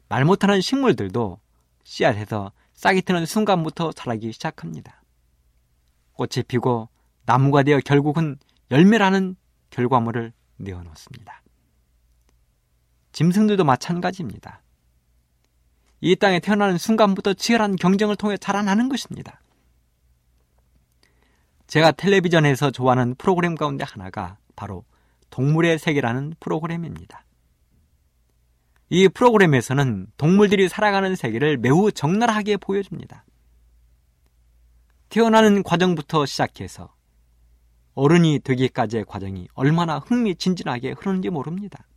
[0.09, 1.39] 말 못하는 식물들도
[1.83, 5.01] 씨앗에서 싹이 트는 순간부터 자라기 시작합니다.
[6.13, 6.89] 꽃이 피고
[7.25, 8.37] 나무가 되어 결국은
[8.71, 9.35] 열매라는
[9.69, 11.41] 결과물을 내어놓습니다.
[13.11, 14.61] 짐승들도 마찬가지입니다.
[16.01, 19.41] 이 땅에 태어나는 순간부터 치열한 경쟁을 통해 자라나는 것입니다.
[21.67, 24.83] 제가 텔레비전에서 좋아하는 프로그램 가운데 하나가 바로
[25.29, 27.22] 동물의 세계라는 프로그램입니다.
[28.89, 33.25] 이 프로그램에서는 동물들이 살아가는 세계를 매우 적나라하게 보여줍니다.
[35.09, 36.93] 태어나는 과정부터 시작해서
[37.95, 41.87] 어른이 되기까지의 과정이 얼마나 흥미진진하게 흐르는지 모릅니다.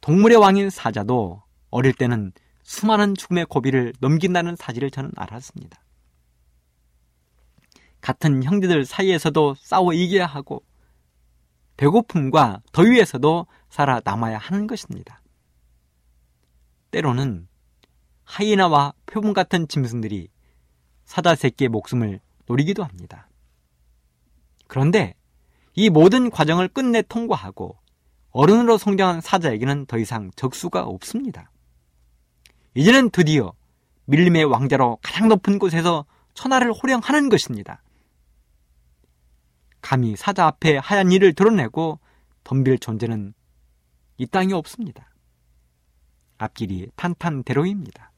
[0.00, 2.32] 동물의 왕인 사자도 어릴 때는
[2.62, 5.82] 수많은 죽음의 고비를 넘긴다는 사실을 저는 알았습니다.
[8.00, 10.62] 같은 형제들 사이에서도 싸워 이겨야 하고
[11.78, 15.22] 배고픔과 더위에서도 살아남아야 하는 것입니다.
[16.90, 17.48] 때로는
[18.24, 20.28] 하이나와 표범 같은 짐승들이
[21.04, 23.28] 사자 새끼의 목숨을 노리기도 합니다.
[24.66, 25.14] 그런데
[25.74, 27.78] 이 모든 과정을 끝내 통과하고
[28.30, 31.50] 어른으로 성장한 사자에게는 더 이상 적수가 없습니다.
[32.74, 33.52] 이제는 드디어
[34.06, 37.82] 밀림의 왕자로 가장 높은 곳에서 천하를 호령하는 것입니다.
[39.80, 42.00] 감히 사자 앞에 하얀 일을 드러내고
[42.44, 43.34] 덤빌 존재는
[44.16, 45.10] 이 땅에 없습니다.
[46.38, 48.12] 앞길이 탄탄대로입니다.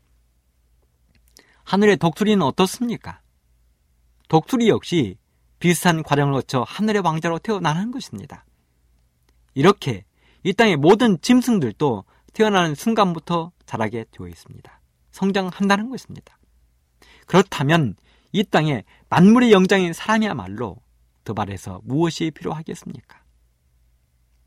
[1.65, 3.21] 하늘의 독수리는 어떻습니까?
[4.29, 5.17] 독수리 역시
[5.59, 8.45] 비슷한 과정을 거쳐 하늘의 왕자로 태어나는 것입니다.
[9.55, 10.05] 이렇게
[10.43, 14.81] 이 땅의 모든 짐승들도 태어나는 순간부터 자라게 되어 있습니다.
[15.11, 16.39] 성장한다는 것입니다.
[17.27, 17.95] 그렇다면
[18.33, 20.77] 이 땅에 만물의 영장인 사람이야말로
[21.25, 23.21] 더 말해서 무엇이 필요하겠습니까?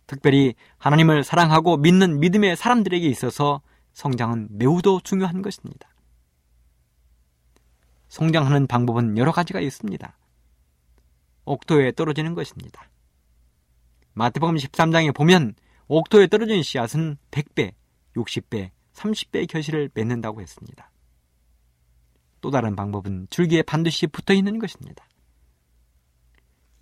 [0.08, 3.62] 특별히 하나님을 사랑하고 믿는 믿음의 사람들에게 있어서
[3.94, 5.90] 성장은 매우도 중요한 것입니다.
[8.10, 10.18] 성장하는 방법은 여러 가지가 있습니다.
[11.46, 12.90] 옥토에 떨어지는 것입니다.
[14.14, 15.56] 마태복음 13장에 보면
[15.88, 17.74] 옥토에 떨어진 씨앗은 100배,
[18.16, 20.92] 60배, 30배의 결실을 맺는다고 했습니다.
[22.42, 25.06] 또 다른 방법은 줄기에 반드시 붙어 있는 것입니다.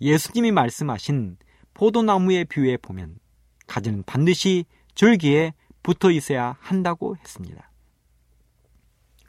[0.02, 1.36] 예수님이 말씀하신
[1.74, 3.18] 포도나무의 비유에 보면
[3.68, 7.70] 가지는 반드시 줄기에 붙어 있어야 한다고 했습니다.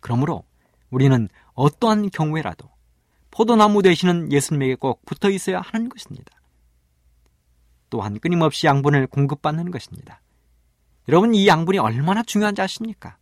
[0.02, 0.44] 그러므로
[0.90, 2.70] 우리는 어떠한 경우에라도
[3.30, 6.32] 포도나무 되시는 예수님에게 꼭 붙어 있어야 하는 것입니다.
[7.90, 10.22] 또한 끊임없이 양분을 공급받는 것입니다.
[11.08, 13.18] 여러분 이 양분이 얼마나 중요한지 아십니까?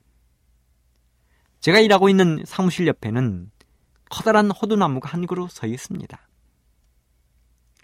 [1.59, 3.51] 제가 일하고 있는 사무실 옆에는
[4.09, 6.30] 커다란 호두나무가 한 그루 서 있습니다.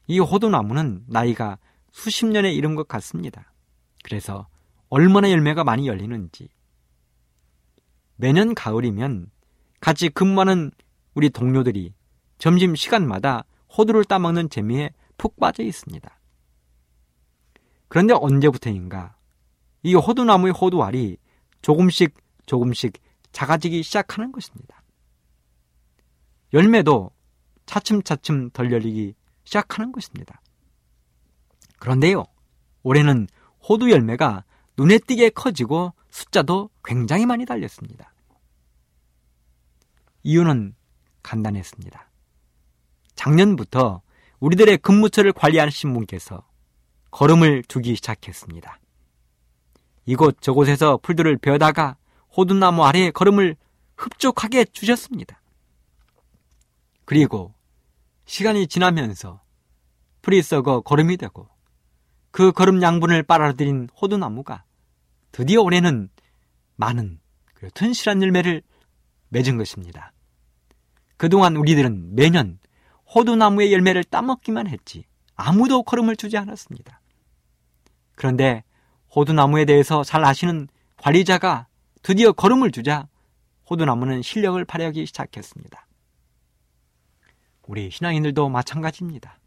[0.07, 1.57] 이 호두나무는 나이가
[1.91, 3.53] 수십 년에 이른 것 같습니다.
[4.03, 4.47] 그래서
[4.89, 6.49] 얼마나 열매가 많이 열리는지.
[8.15, 9.29] 매년 가을이면
[9.79, 10.71] 같이 근무하는
[11.13, 11.93] 우리 동료들이
[12.37, 13.43] 점심 시간마다
[13.77, 16.19] 호두를 따먹는 재미에 푹 빠져 있습니다.
[17.89, 19.17] 그런데 언제부터인가
[19.83, 21.17] 이 호두나무의 호두알이
[21.61, 22.15] 조금씩
[22.45, 22.93] 조금씩
[23.31, 24.83] 작아지기 시작하는 것입니다.
[26.53, 27.11] 열매도
[27.65, 29.15] 차츰차츰 덜 열리기
[29.47, 30.41] 시작하는 것입니다.
[31.79, 32.25] 그런데요,
[32.83, 33.27] 올해는
[33.67, 34.43] 호두 열매가
[34.77, 38.13] 눈에 띄게 커지고 숫자도 굉장히 많이 달렸습니다.
[40.23, 40.75] 이유는
[41.23, 42.09] 간단했습니다.
[43.15, 44.01] 작년부터
[44.39, 46.45] 우리들의 근무처를 관리하신 분께서
[47.11, 48.79] 걸음을 두기 시작했습니다.
[50.05, 51.95] 이곳 저곳에서 풀들을 베어다가
[52.35, 53.55] 호두나무 아래에 걸음을
[53.95, 55.41] 흡족하게 주셨습니다.
[57.05, 57.56] 그리고
[58.27, 59.41] 시간이 지나면서
[60.21, 61.49] 풀이 썩어 걸음이 되고
[62.29, 64.63] 그 걸음 양분을 빨아들인 호두나무가
[65.31, 66.09] 드디어 올해는
[66.75, 67.19] 많은
[67.73, 68.61] 튼실한 열매를
[69.29, 70.11] 맺은 것입니다.
[71.15, 72.59] 그동안 우리들은 매년
[73.15, 77.01] 호두나무의 열매를 따먹기만 했지 아무도 걸음을 주지 않았습니다.
[78.15, 78.63] 그런데
[79.15, 81.67] 호두나무에 대해서 잘 아시는 관리자가
[82.03, 83.07] 드디어 걸음을 주자
[83.69, 85.86] 호두나무는 실력을 발휘하기 시작했습니다.
[87.67, 89.37] 우리 신앙인들도 마찬가지입니다.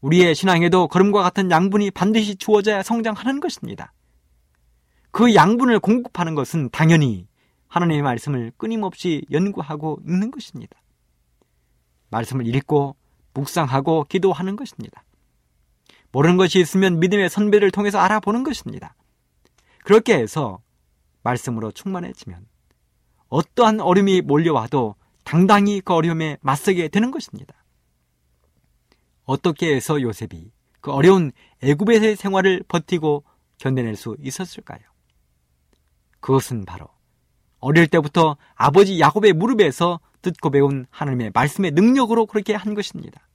[0.00, 3.92] 우리의 신앙에도 걸음과 같은 양분이 반드시 주어져야 성장하는 것입니다.
[5.12, 7.26] 그 양분을 공급하는 것은 당연히
[7.68, 10.76] 하나님의 말씀을 끊임없이 연구하고 읽는 것입니다.
[12.10, 12.96] 말씀을 읽고
[13.34, 15.04] 묵상하고 기도하는 것입니다.
[16.10, 18.94] 모르는 것이 있으면 믿음의 선배를 통해서 알아보는 것입니다.
[19.84, 20.60] 그렇게 해서
[21.22, 22.46] 말씀으로 충만해지면
[23.28, 27.54] 어떠한 어려움이 몰려와도 당당히 그 어려움에 맞서게 되는 것입니다.
[29.24, 31.32] 어떻게 해서 요셉이 그 어려운
[31.62, 33.24] 애굽에서의 생활을 버티고
[33.58, 34.80] 견뎌낼 수 있었을까요?
[36.20, 36.88] 그것은 바로
[37.58, 43.28] 어릴 때부터 아버지 야곱의 무릎에서 듣고 배운 하나님의 말씀의 능력으로 그렇게 한 것입니다.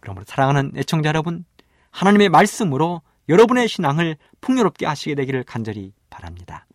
[0.00, 1.44] 그러므로 사랑하는 애청자 여러분,
[1.90, 6.67] 하나님의 말씀으로 여러분의 신앙을 풍요롭게 하시게 되기를 간절히 바랍니다.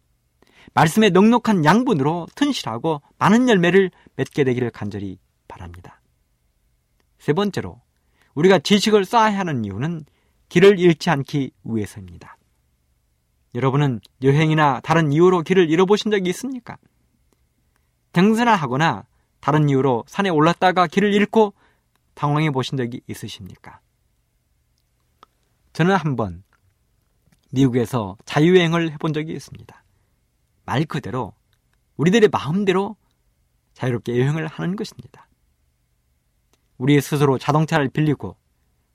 [0.73, 6.01] 말씀의 넉넉한 양분으로 튼실하고 많은 열매를 맺게 되기를 간절히 바랍니다.
[7.19, 7.81] 세 번째로
[8.33, 10.05] 우리가 지식을 쌓아야 하는 이유는
[10.49, 12.38] 길을 잃지 않기 위해서입니다.
[13.55, 16.77] 여러분은 여행이나 다른 이유로 길을 잃어보신 적이 있습니까?
[18.12, 19.05] 등산을 하거나
[19.39, 21.53] 다른 이유로 산에 올랐다가 길을 잃고
[22.15, 23.79] 당황해 보신 적이 있으십니까?
[25.73, 26.43] 저는 한번
[27.51, 29.83] 미국에서 자유여행을 해본 적이 있습니다.
[30.65, 31.34] 말 그대로
[31.97, 32.95] 우리들의 마음대로
[33.73, 35.28] 자유롭게 여행을 하는 것입니다.
[36.78, 38.36] 우리 스스로 자동차를 빌리고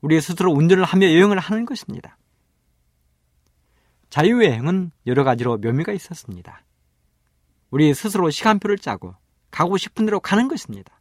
[0.01, 2.17] 우리 스스로 운전을 하며 여행을 하는 것입니다.
[4.11, 6.65] 자유여행은 여러 가지로 묘미가 있었습니다.
[7.71, 9.15] 우리 스스로 시간표를 짜고
[9.51, 10.99] 가고 싶은 대로 가는 것입니다.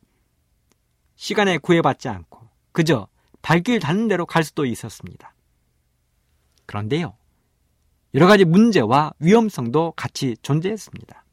[1.16, 3.08] 시간에 구애받지 않고 그저
[3.42, 5.34] 발길 닿는 대로 갈 수도 있었습니다.
[6.66, 7.18] 그런데요,
[8.18, 11.24] 여러 가지 문제와 위험성도 같이 존재했습니다.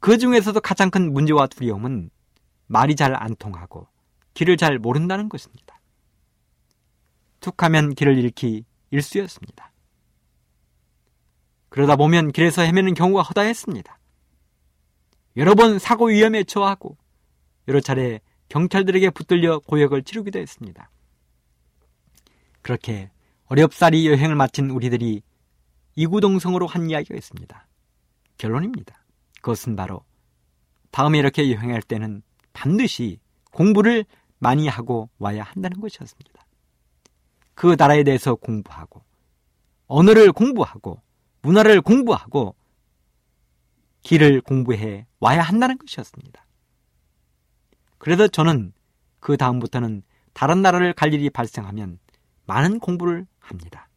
[0.00, 2.08] 그 중에서도 가장 큰 문제와 두려움은
[2.66, 3.88] 말이 잘 안 통하고
[4.32, 5.82] 길을 잘 모른다는 것입니다.
[7.40, 9.70] 툭하면 길을 잃기 일수였습니다.
[11.68, 13.98] 그러다 보면 길에서 헤매는 경우가 허다했습니다.
[15.36, 16.96] 여러 번 사고 위험에 처하고
[17.68, 20.90] 여러 차례 경찰들에게 붙들려 고역을 치르기도 했습니다.
[22.62, 23.10] 그렇게
[23.50, 25.22] 어렵사리 여행을 마친 우리들이
[25.96, 27.66] 이구동성으로 한 이야기가 있습니다.
[28.36, 29.04] 결론입니다.
[29.36, 30.04] 그것은 바로
[30.90, 33.18] 다음에 이렇게 여행할 때는 반드시
[33.50, 34.04] 공부를
[34.38, 36.46] 많이 하고 와야 한다는 것이었습니다.
[37.54, 39.02] 그 나라에 대해서 공부하고
[39.86, 41.00] 언어를 공부하고
[41.40, 42.54] 문화를 공부하고
[44.02, 46.46] 길을 공부해 와야 한다는 것이었습니다.
[47.96, 48.72] 그래서 저는
[49.20, 50.02] 그 다음부터는
[50.34, 51.98] 다른 나라를 갈 일이 발생하면
[52.44, 53.88] 많은 공부를 합니다.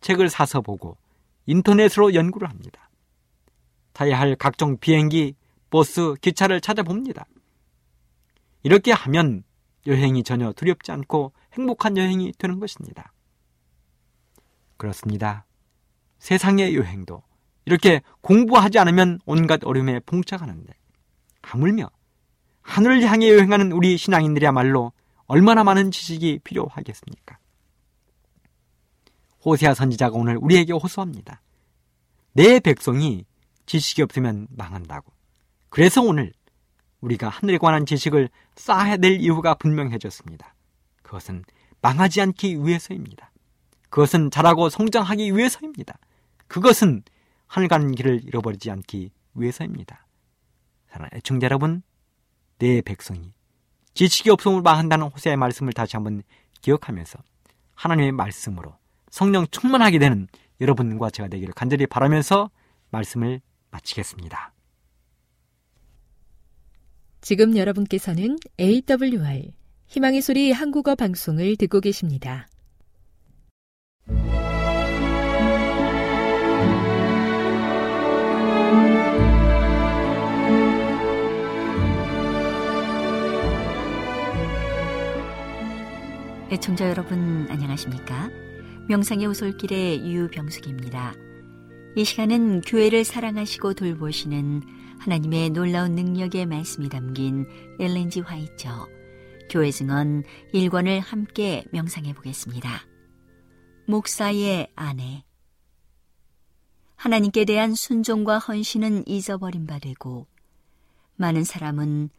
[0.00, 0.96] 책을 사서 보고
[1.46, 2.90] 인터넷으로 연구를 합니다.
[3.92, 5.34] 타야 할 각종 비행기,
[5.70, 7.26] 버스, 기차를 찾아봅니다.
[8.62, 9.42] 이렇게 하면
[9.86, 13.12] 여행이 전혀 두렵지 않고 행복한 여행이 되는 것입니다.
[14.76, 15.44] 그렇습니다.
[16.18, 17.22] 세상의 여행도
[17.64, 20.72] 이렇게 공부하지 않으면 온갖 어려움에 봉착하는데
[21.42, 21.90] 하물며
[22.62, 24.92] 하늘을 향해 여행하는 우리 신앙인들이야말로
[25.26, 27.38] 얼마나 많은 지식이 필요하겠습니까?
[29.44, 31.40] 호세아 선지자가 오늘 우리에게 호소합니다.
[32.32, 33.24] 내 백성이
[33.66, 35.12] 지식이 없으면 망한다고.
[35.68, 36.32] 그래서 오늘
[37.00, 40.54] 우리가 하늘에 관한 지식을 쌓아야 될 이유가 분명해졌습니다.
[41.02, 41.44] 그것은
[41.80, 43.32] 망하지 않기 위해서입니다.
[43.90, 45.98] 그것은 자라고 성장하기 위해서입니다.
[46.46, 47.02] 그것은
[47.46, 50.06] 하늘 가는 길을 잃어버리지 않기 위해서입니다.
[50.88, 51.82] 사랑하는 애청자 여러분,
[52.58, 53.32] 내 백성이
[53.94, 56.22] 지식이 없음을 망한다는 호세의 말씀을 다시 한번
[56.60, 57.18] 기억하면서
[57.74, 58.76] 하나님의 말씀으로
[59.12, 60.26] 성령 충만하게 되는
[60.60, 62.50] 여러분과 제가 되기를 간절히 바라면서
[62.90, 64.54] 말씀을 마치겠습니다.
[67.20, 69.52] 지금 여러분께서는 AWR
[69.86, 72.48] 희망의 소리 한국어 방송을 듣고 계십니다.
[86.50, 88.41] 애청자 여러분 안녕하십니까?
[88.88, 91.14] 명상의 오솔길의 유병숙입니다.
[91.94, 94.62] 이 시간은 교회를 사랑하시고 돌보시는
[94.98, 97.46] 하나님의 놀라운 능력의 말씀이 담긴
[97.78, 98.88] 엘렌지 화이처
[99.50, 102.82] 교회 증언 1권을 함께 명상해 보겠습니다.
[103.86, 105.24] 목사의 아내
[106.96, 110.26] 하나님께 대한 순종과 헌신은 잊어버린 바 되고
[111.16, 112.10] 많은 사람은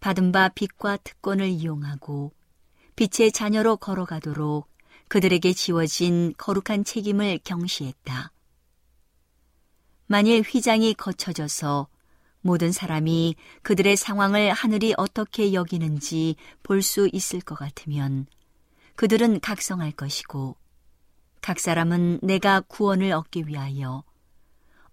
[0.00, 2.32] 받은 바 빚과 특권을 이용하고
[2.96, 4.69] 빛의 자녀로 걸어가도록
[5.10, 8.30] 그들에게 지워진 거룩한 책임을 경시했다.
[10.06, 11.88] 만일 휘장이 거쳐져서
[12.42, 18.26] 모든 사람이 그들의 상황을 하늘이 어떻게 여기는지 볼 수 있을 것 같으면
[18.94, 20.56] 그들은 각성할 것이고
[21.40, 24.04] 각 사람은 내가 구원을 얻기 위하여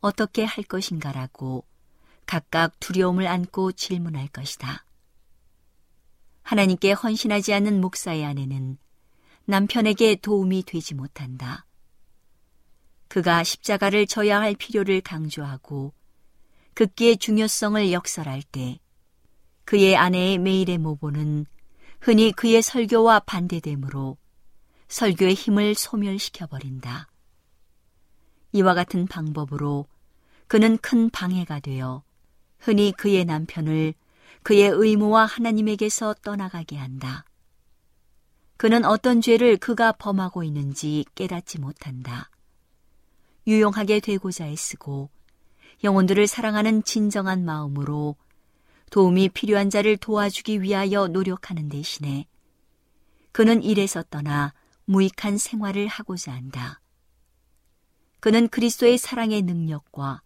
[0.01, 1.63] 어떻게 할 것인가라고
[2.26, 4.84] 각각 두려움을 안고 질문할 것이다.
[6.41, 8.80] 하나님께 헌신하지 않는 목사의 아내는
[9.50, 11.66] 남편에게 도움이 되지 못한다.
[13.08, 15.93] 그가 십자가를 져야 할 필요를 강조하고
[16.74, 18.78] 극기의 중요성을 역설할 때
[19.64, 21.45] 그의 아내의 매일의 모보는
[22.02, 24.18] 흔히 그의 설교와 반대되므로
[24.89, 27.08] 설교의 힘을 소멸시켜버린다.
[28.52, 29.88] 이와 같은 방법으로
[30.48, 32.04] 그는 큰 방해가 되어
[32.60, 33.93] 흔히 그의 남편을
[34.43, 37.24] 그의 의무와 하나님에게서 떠나가게 한다.
[38.58, 42.30] 그는 어떤 죄를 그가 범하고 있는지 깨닫지 못한다.
[43.45, 45.10] 유용하게 되고자 애쓰고
[45.84, 48.16] 영혼들을 사랑하는 진정한 마음으로
[48.89, 52.28] 도움이 필요한 자를 도와주기 위하여 노력하는 대신에
[53.32, 54.53] 그는 일에서 떠나
[54.86, 56.82] 무익한 생활을 하고자 한다.
[58.20, 60.22] 그는 그리스도의 사랑의 능력과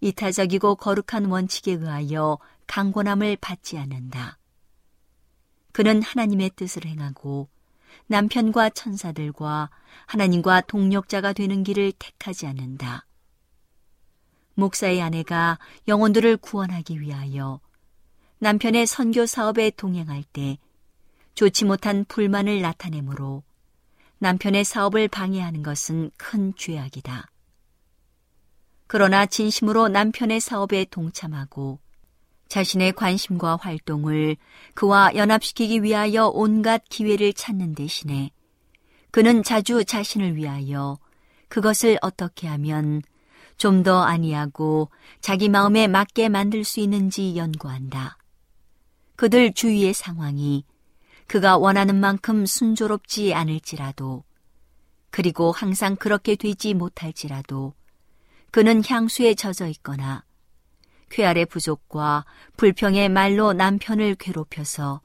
[0.00, 4.38] 이타적이고 거룩한 원칙에 의하여 강권함을 받지 않는다.
[5.76, 7.50] 그는 하나님의 뜻을 행하고
[8.06, 9.68] 남편과 천사들과
[10.06, 13.04] 하나님과 동력자가 되는 길을 택하지 않는다.
[14.54, 17.60] 목사의 아내가 영혼들을 구원하기 위하여
[18.38, 20.56] 남편의 선교 사업에 동행할 때
[21.34, 23.42] 좋지 못한 불만을 나타내므로
[24.16, 27.30] 남편의 사업을 방해하는 것은 큰 죄악이다.
[28.86, 31.80] 그러나 진심으로 남편의 사업에 동참하고
[32.48, 34.36] 자신의 관심과 활동을
[34.74, 38.30] 그와 연합시키기 위하여 온갖 기회를 찾는 대신에
[39.10, 40.98] 그는 자주 자신을 위하여
[41.48, 43.02] 그것을 어떻게 하면
[43.56, 44.90] 좀더 안이하고
[45.20, 48.18] 자기 마음에 맞게 만들 수 있는지 연구한다.
[49.16, 50.64] 그들 주위의 상황이
[51.26, 54.24] 그가 원하는 만큼 순조롭지 않을지라도
[55.10, 57.72] 그리고 항상 그렇게 되지 못할지라도
[58.50, 60.25] 그는 향수에 젖어 있거나
[61.10, 62.24] 쾌활의 부족과
[62.56, 65.00] 불평의 말로 남편을 괴롭혀서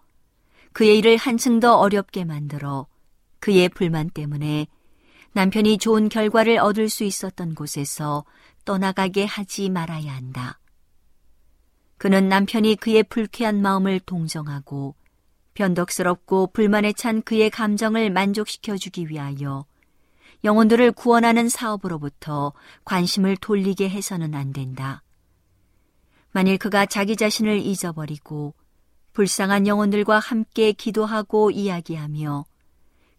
[0.74, 2.88] 그의 일을 한층 더 어렵게 만들어
[3.40, 4.68] 그의 불만 때문에
[5.34, 8.26] 남편이 좋은 결과를 얻을 수 있었던 곳에서
[8.66, 10.60] 떠나가게 하지 말아야 한다.
[11.98, 14.96] 그는 남편이 그의 불쾌한 마음을 동정하고
[15.54, 19.66] 변덕스럽고 불만에 찬 그의 감정을 만족시켜 주기 위하여
[20.44, 22.54] 영혼들을 구원하는 사업으로부터
[22.86, 25.04] 관심을 돌리게 해서는 안 된다.
[26.32, 28.54] 만일 그가 자기 자신을 잊어버리고
[29.14, 32.46] 불쌍한 영혼들과 함께 기도하고 이야기하며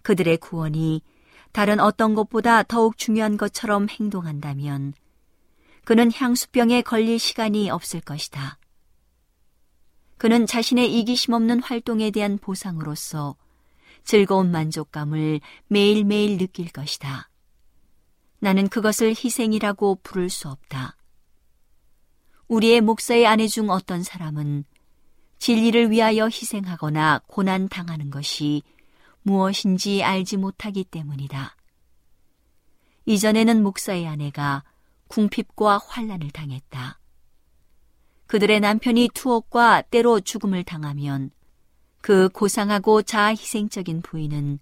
[0.02, 1.02] 그들의 구원이
[1.52, 4.94] 다른 어떤 것보다 더욱 중요한 것처럼 행동한다면
[5.84, 8.58] 그는 향수병에 걸릴 시간이 없을 것이다.
[10.16, 13.36] 그는 자신의 이기심 없는 활동에 대한 보상으로서
[14.04, 17.28] 즐거운 만족감을 매일매일 느낄 것이다.
[18.38, 20.96] 나는 그것을 희생이라고 부를 수 없다.
[22.52, 24.64] 우리의 목사의 아내 중 어떤 사람은
[25.38, 28.62] 진리를 위하여 희생하거나 고난 당하는 것이
[29.22, 31.56] 무엇인지 알지 못하기 때문이다.
[33.06, 34.64] 이전에는 목사의 아내가
[35.08, 36.98] 궁핍과 환란을 당했다.
[38.26, 41.30] 그들의 남편이 투옥과 때로 죽음을 당하면
[42.02, 44.58] 그 고상하고 자아 희생적인 부인은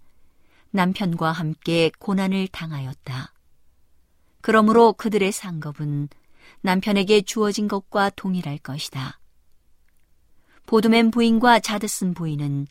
[0.69, 3.33] 남편과 함께 고난을 당하였다.
[4.39, 6.07] 그러므로 그들의 상급은
[6.61, 9.19] 남편에게 주어진 것과 동일할 것이다.
[10.65, 12.67] 보드맨 부인과 자드슨 부인은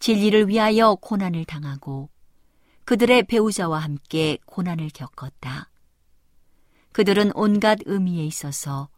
[0.00, 2.08] 진리를 위하여 고난을 당하고
[2.84, 5.70] 그들의 배우자와 함께 고난을 겪었다.
[6.92, 8.88] 그들은 온갖 의미에 있어서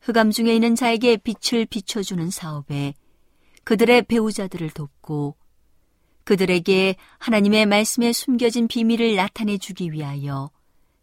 [0.00, 2.94] 흑암 중에 있는 자에게 빛을 비춰주는 사업에
[3.64, 5.36] 그들의 배우자들을 돕고
[6.24, 10.50] 그들에게 하나님의 말씀에 숨겨진 비밀을 나타내 주기 위하여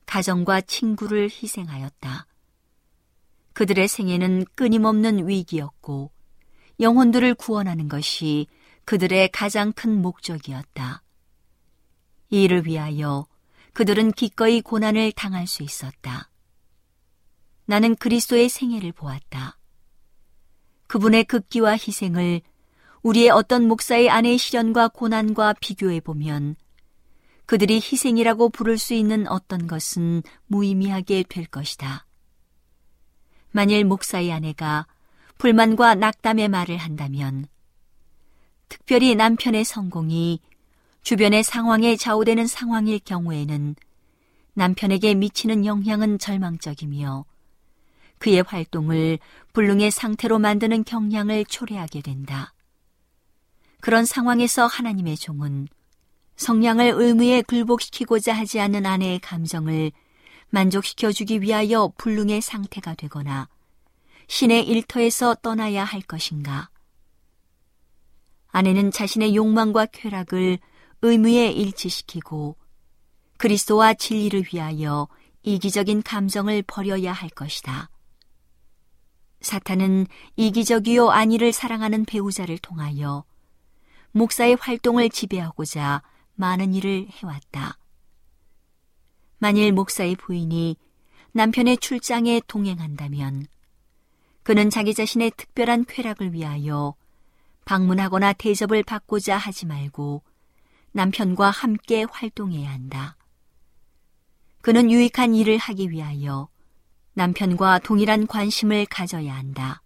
[0.05, 2.27] 가정과 친구를 희생하였다.
[3.53, 6.11] 그들의 생애는 끊임없는 위기였고
[6.79, 8.47] 영혼들을 구원하는 것이
[8.85, 11.03] 그들의 가장 큰 목적이었다.
[12.29, 13.27] 이를 위하여
[13.73, 16.29] 그들은 기꺼이 고난을 당할 수 있었다.
[17.65, 19.57] 나는 그리스도의 생애를 보았다.
[20.87, 22.41] 그분의 극기와 희생을
[23.01, 26.55] 우리의 어떤 목사의 아내의 시련과 고난과 비교해 보면
[27.45, 32.05] 그들이 희생이라고 부를 수 있는 어떤 것은 무의미하게 될 것이다.
[33.53, 34.87] 만일 목사의 아내가
[35.37, 37.45] 불만과 낙담의 말을 한다면
[38.67, 40.39] 특별히 남편의 성공이
[41.03, 43.75] 주변의 상황에 좌우되는 상황일 경우에는
[44.55, 47.25] 남편에게 미치는 영향은 절망적이며
[48.17, 49.19] 그의 활동을
[49.53, 52.53] 불능의 상태로 만드는 경향을 초래하게 된다.
[53.81, 55.67] 그런 상황에서 하나님의 종은
[56.37, 59.91] 성량을 의무에 굴복시키고자 하지 않는 아내의 감정을
[60.53, 63.49] 만족시켜주기 위하여 불능의 상태가 되거나
[64.27, 66.69] 신의 일터에서 떠나야 할 것인가?
[68.49, 70.59] 아내는 자신의 욕망과 쾌락을
[71.01, 72.55] 의무에 일치시키고
[73.37, 75.07] 그리스도와 진리를 위하여
[75.41, 77.89] 이기적인 감정을 버려야 할 것이다.
[79.41, 83.25] 사탄은 이기적이요 안위를 사랑하는 배우자를 통하여
[84.11, 86.03] 목사의 활동을 지배하고자
[86.35, 87.79] 많은 일을 해왔다.
[89.43, 90.77] 만일 목사의 부인이
[91.33, 93.45] 남편의 출장에 동행한다면
[94.43, 96.95] 그는 자기 자신의 특별한 쾌락을 위하여
[97.65, 100.23] 방문하거나 대접을 받고자 하지 말고
[100.93, 103.17] 남편과 함께 활동해야 한다.
[104.61, 106.47] 그는 유익한 일을 하기 위하여
[107.13, 109.81] 남편과 동일한 관심을 가져야 한다.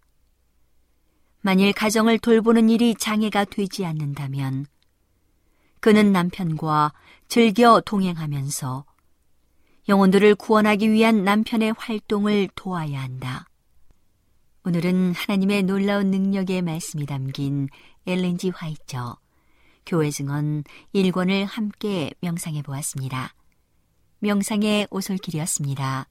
[1.40, 4.66] 만일 가정을 돌보는 일이 장애가 되지 않는다면
[5.80, 6.92] 그는 남편과
[7.26, 8.84] 즐겨 동행하면서
[9.88, 13.46] 영혼들을 구원하기 위한 남편의 활동을 도와야 한다.
[14.64, 17.68] 오늘은 하나님의 놀라운 능력의 말씀이 담긴
[18.06, 19.16] 엘렌지 화이처
[19.86, 20.62] 교회 증언
[20.94, 23.34] 1권을 함께 명상해 보았습니다.
[24.18, 26.06] 명상의 오솔길이었습니다.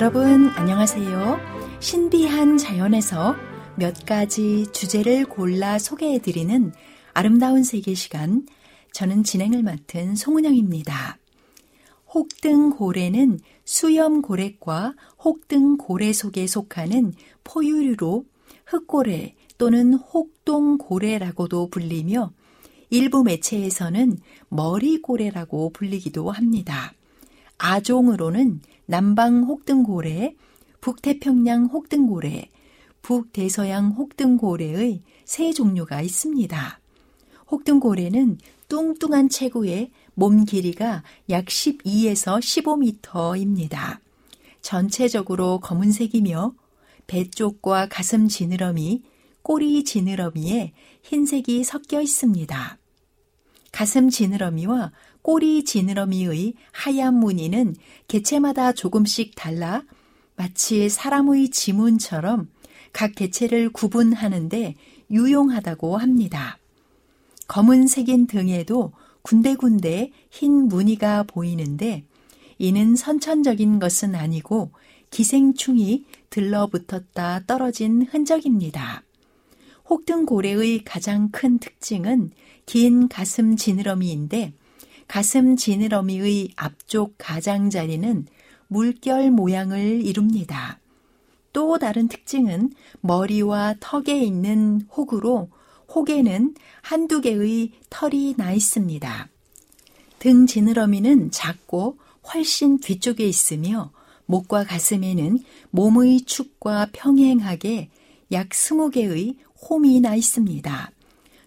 [0.00, 1.40] 여러분 안녕하세요.
[1.80, 3.34] 신비한 자연에서
[3.74, 6.72] 몇 가지 주제를 골라 소개해드리는
[7.14, 8.46] 아름다운 세계 시간.
[8.92, 11.18] 저는 진행을 맡은 송은영입니다.
[12.14, 14.94] 혹등고래는 수염고래과
[15.24, 18.24] 혹등고래 속에 속하는 포유류로
[18.66, 22.30] 흑고래 또는 혹동고래라고도 불리며
[22.90, 24.16] 일부 매체에서는
[24.48, 26.92] 머리고래라고 불리기도 합니다.
[27.58, 28.60] 아종으로는
[28.90, 30.34] 남방 혹등고래,
[30.80, 32.48] 북태평양 혹등고래,
[33.02, 36.80] 북대서양 혹등고래의 세 종류가 있습니다.
[37.50, 43.98] 혹등고래는 뚱뚱한 체구에 몸 길이가 약 12에서 15m입니다.
[44.62, 46.54] 전체적으로 검은색이며
[47.06, 49.02] 배 쪽과 가슴 지느러미,
[49.42, 50.72] 꼬리 지느러미에
[51.02, 52.78] 흰색이 섞여 있습니다.
[53.70, 54.92] 가슴 지느러미와
[55.28, 57.76] 꼬리 지느러미의 하얀 무늬는
[58.08, 59.82] 개체마다 조금씩 달라
[60.36, 62.48] 마치 사람의 지문처럼
[62.94, 64.74] 각 개체를 구분하는데
[65.10, 66.56] 유용하다고 합니다.
[67.46, 72.04] 검은색인 등에도 군데군데 흰 무늬가 보이는데
[72.56, 74.70] 이는 선천적인 것은 아니고
[75.10, 79.02] 기생충이 들러붙었다 떨어진 흔적입니다.
[79.90, 82.30] 혹등고래의 가장 큰 특징은
[82.64, 84.54] 긴 가슴 지느러미인데
[85.08, 88.26] 가슴 지느러미의 앞쪽 가장자리는
[88.68, 90.78] 물결 모양을 이룹니다.
[91.52, 95.48] 또 다른 특징은 머리와 턱에 있는 혹으로
[95.94, 99.28] 혹에는 한두 개의 털이 나 있습니다.
[100.18, 101.98] 등 지느러미는 작고
[102.32, 103.90] 훨씬 뒤쪽에 있으며
[104.26, 105.38] 목과 가슴에는
[105.70, 107.88] 몸의 축과 평행하게
[108.32, 109.36] 약 20개의
[109.68, 110.92] 홈이 나 있습니다.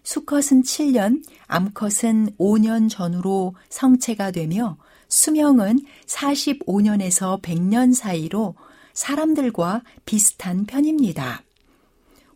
[0.02, 4.76] 수컷은 7년, 암컷은 5년 전후로 성체가 되며
[5.08, 8.54] 수명은 45년에서 100년 사이로
[8.94, 11.42] 사람들과 비슷한 편입니다.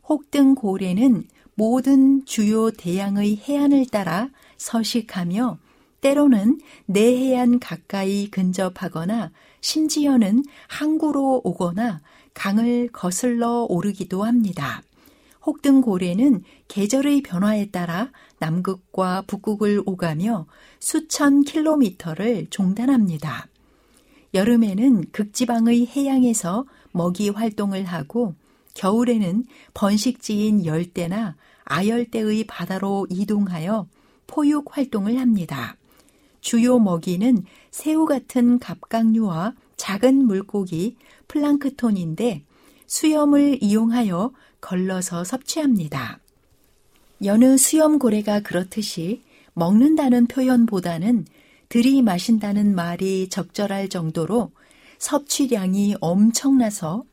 [0.09, 5.59] 혹등 고래는 모든 주요 대양의 해안을 따라 서식하며
[6.01, 12.01] 때로는 내해안 가까이 근접하거나 심지어는 항구로 오거나
[12.35, 14.83] 강을 거슬러 오르기도 합니다.
[15.47, 20.47] 혹등 고래는 계절의 변화에 따라 남극과 북극을 오가며
[20.81, 23.49] 수천 킬로미터를 종단합니다.
[24.35, 28.35] 여름에는 극지방의 해양에서 먹이 활동을 하고
[28.75, 29.45] 겨울에는
[29.75, 33.89] 번식지인 열대나 아열대의 바다로 이동하여
[34.27, 35.77] 포육 활동을 합니다.
[36.41, 40.97] 주요 먹이는 새우 같은 갑각류와 작은 물고기,
[41.29, 42.45] 플랑크톤인데
[42.87, 46.21] 수염을 이용하여 걸러서 섭취합니다.
[47.25, 49.23] 여느 수염고래가 그렇듯이
[49.55, 51.27] 먹는다는 표현보다는
[51.69, 54.53] 들이마신다는 말이 적절할 정도로
[54.99, 57.05] 섭취량이 엄청나서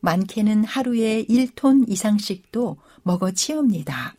[0.00, 4.14] 많게는 하루에 1톤 이상씩도 먹어 치웁니다.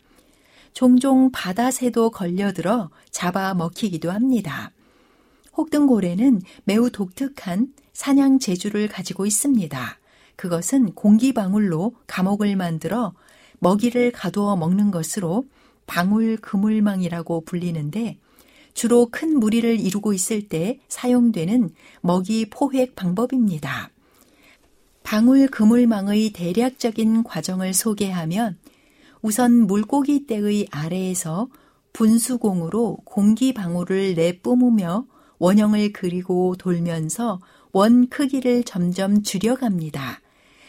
[0.73, 4.71] 종종 바다새도 걸려들어 잡아 먹히기도 합니다.
[5.55, 9.99] 혹등고래는 매우 독특한 사냥 재주를 가지고 있습니다.
[10.35, 13.13] 그것은 공기방울로 감옥을 만들어
[13.59, 15.45] 먹이를 가두어 먹는 것으로
[15.85, 18.17] 방울 그물망이라고 불리는데
[18.73, 23.89] 주로 큰 무리를 이루고 있을 때 사용되는 먹이 포획 방법입니다.
[25.03, 28.57] 방울 그물망의 대략적인 과정을 소개하면
[29.21, 31.47] 우선 물고기 떼의 아래에서
[31.93, 35.05] 분수공으로 공기 방울을 내뿜으며
[35.39, 37.39] 원형을 그리고 돌면서
[37.71, 40.21] 원 크기를 점점 줄여갑니다.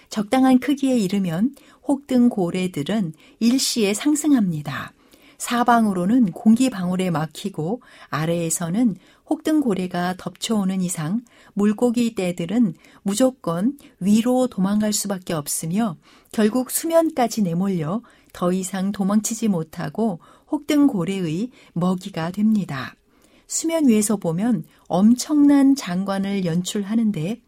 [0.09, 1.55] 적당한 크기에 이르면
[1.89, 4.93] 혹등 고래들은 일시에 상승합니다.
[5.39, 7.81] 사방으로는 공기 방울에 막히고
[8.11, 8.97] 아래에서는
[9.31, 11.23] 혹등 고래가 덮쳐오는 이상
[11.55, 15.97] 물고기 떼들은 무조건 위로 도망갈 수밖에 없으며
[16.33, 20.21] 결국 수면까지 내몰려 더 이상 도망치지 못하고
[20.51, 22.95] 혹등 고래의 먹이가 됩니다.
[23.47, 27.41] 수면 위에서 보면 엄청난 장관을 연출하는데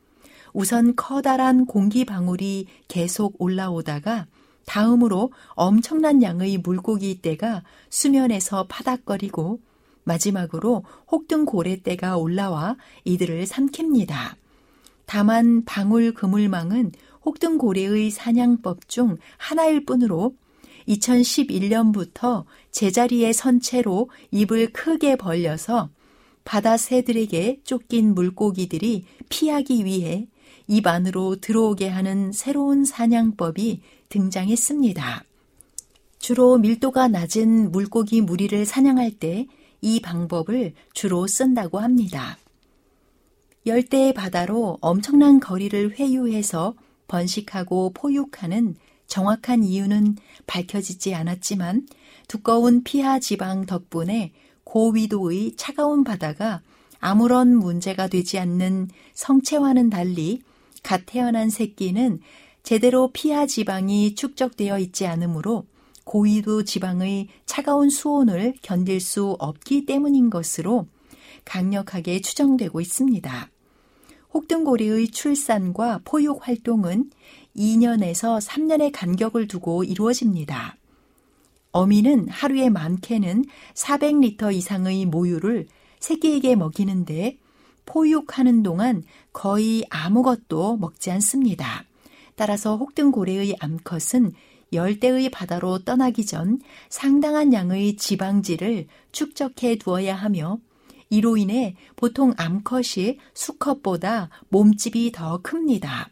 [0.53, 4.27] 우선 커다란 공기 방울이 계속 올라오다가
[4.67, 9.61] 다음으로 엄청난 양의 물고기 떼가 수면에서 파닥거리고
[10.05, 14.35] 마지막으로 혹등 고래떼가 올라와 이들을 삼킵니다.
[15.07, 16.93] 다만 방울 그물망은
[17.25, 20.35] 혹등 고래의 사냥법 중 하나일 뿐으로
[20.89, 25.91] 2011년부터 제자리에 선 채로 입을 크게 벌려서
[26.45, 30.27] 바다 새들에게 쫓긴 물고기들이 피하기 위해
[30.71, 35.25] 입 안으로 들어오게 하는 새로운 사냥법이 등장했습니다.
[36.19, 39.47] 주로 밀도가 낮은 물고기 무리를 사냥할 때
[39.81, 42.39] 이 방법을 주로 쓴다고 합니다.
[43.67, 46.75] 열대의 바다로 엄청난 거리를 회유해서
[47.09, 50.17] 번식하고 포육하는 정확한 이유는
[50.47, 51.87] 밝혀지지 않았지만
[52.29, 54.33] 두꺼운 피하 지방 덕분에
[54.65, 56.63] 고위도의 차가운 바다가
[57.01, 60.43] 아무런 문제가 되지 않는 성체와는 달리
[60.83, 62.21] 갓 태어난 새끼는
[62.63, 65.67] 제대로 피하 지방이 축적되어 있지 않으므로
[66.05, 70.87] 고위도 지방의 차가운 수온을 견딜 수 없기 때문인 것으로
[71.45, 73.51] 강력하게 추정되고 있습니다.
[74.35, 77.11] 혹등고래의 출산과 포육 활동은
[77.57, 80.77] 2년에서 3년의 간격을 두고 이루어집니다.
[81.73, 85.67] 어미는 하루에 많게는 400리터 이상의 모유를
[86.01, 87.39] 새끼에게 먹이는데
[87.91, 91.85] 포육하는 동안 거의 아무것도 먹지 않습니다.
[92.37, 94.33] 따라서 혹등고래의 암컷은
[94.73, 100.59] 열대의 바다로 떠나기 전 상당한 양의 지방질을 축적해 두어야 하며
[101.11, 106.11] 이로 인해 보통 암컷이 수컷보다 몸집이 더 큽니다.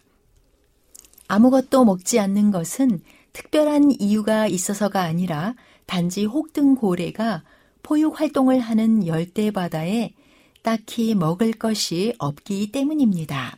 [1.29, 3.01] 아무것도 먹지 않는 것은
[3.33, 5.55] 특별한 이유가 있어서가 아니라
[5.87, 7.45] 단지 혹등고래가
[7.85, 10.15] 포육 활동을 하는 열대 바다에
[10.63, 13.57] 딱히 먹을 것이 없기 때문입니다.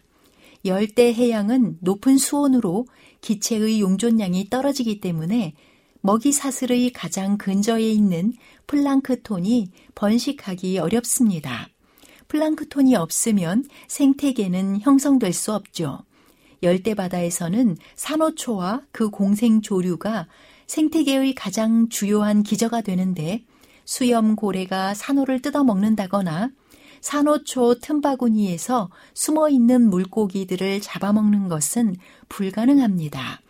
[0.65, 2.87] 열대 해양은 높은 수온으로
[3.21, 5.55] 기체의 용존량이 떨어지기 때문에
[6.03, 8.33] 먹이 사슬의 가장 근저에 있는
[8.67, 11.69] 플랑크톤이 번식하기 어렵습니다.
[12.29, 16.05] 플랑크톤이 없으면 생태계는 형성될 수 없죠.
[16.63, 20.29] 열대 바다에서는 산호초와 그 공생 조류가
[20.67, 23.45] 생태계의 가장 주요한 기저가 되는데
[23.85, 26.51] 수염 고래가 산호를 뜯어 먹는다거나
[27.01, 31.97] 산호초 틈바구니에서 숨어 있는 물고기들을 잡아먹는 것은
[32.29, 33.41] 불가능합니다.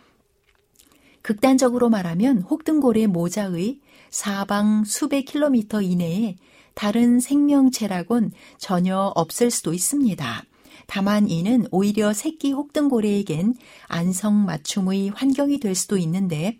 [1.22, 3.80] 극단적으로 말하면 혹등고래 모자의
[4.10, 6.36] 사방 수백 킬로미터 이내에
[6.74, 10.44] 다른 생명체라곤 전혀 없을 수도 있습니다.
[10.86, 13.54] 다만 이는 오히려 새끼 혹등고래에겐
[13.86, 16.58] 안성맞춤의 환경이 될 수도 있는데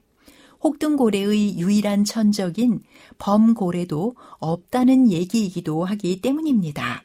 [0.62, 2.80] 혹등고래의 유일한 천적인
[3.18, 7.02] 범고래도 없다는 얘기이기도 하기 때문입니다.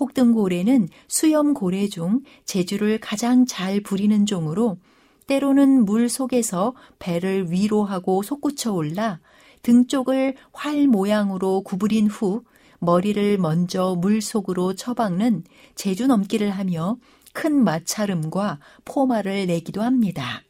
[0.00, 4.78] 혹등고래는 수염고래 중 재주를 가장 잘 부리는 종으로
[5.26, 9.20] 때로는 물 속에서 배를 위로 하고 솟구쳐 올라
[9.62, 12.42] 등 쪽을 활 모양으로 구부린 후
[12.80, 16.96] 머리를 먼저 물 속으로 처박는 재주 넘기를 하며
[17.32, 20.42] 큰 마찰음과 포마를 내기도 합니다.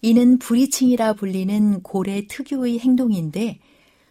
[0.00, 3.58] 이는 브리칭이라 불리는 고래 특유의 행동인데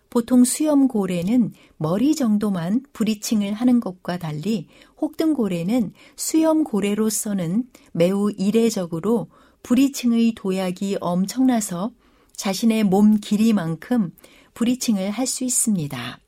[0.09, 4.67] 보통 수염 고래는 머리 정도만 브리칭을 하는 것과 달리
[5.01, 9.27] 혹등 고래는 수염 고래로서는 매우 이례적으로
[9.63, 11.91] 브리칭의 도약이 엄청나서
[12.35, 14.13] 자신의 몸 길이만큼
[14.53, 16.19] 브리칭을 할 수 있습니다.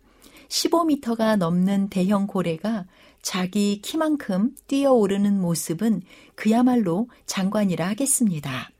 [0.50, 2.86] 15m가 넘는 대형 고래가
[3.22, 6.02] 자기 키만큼 뛰어오르는 모습은
[6.36, 8.72] 그야말로 장관이라 하겠습니다.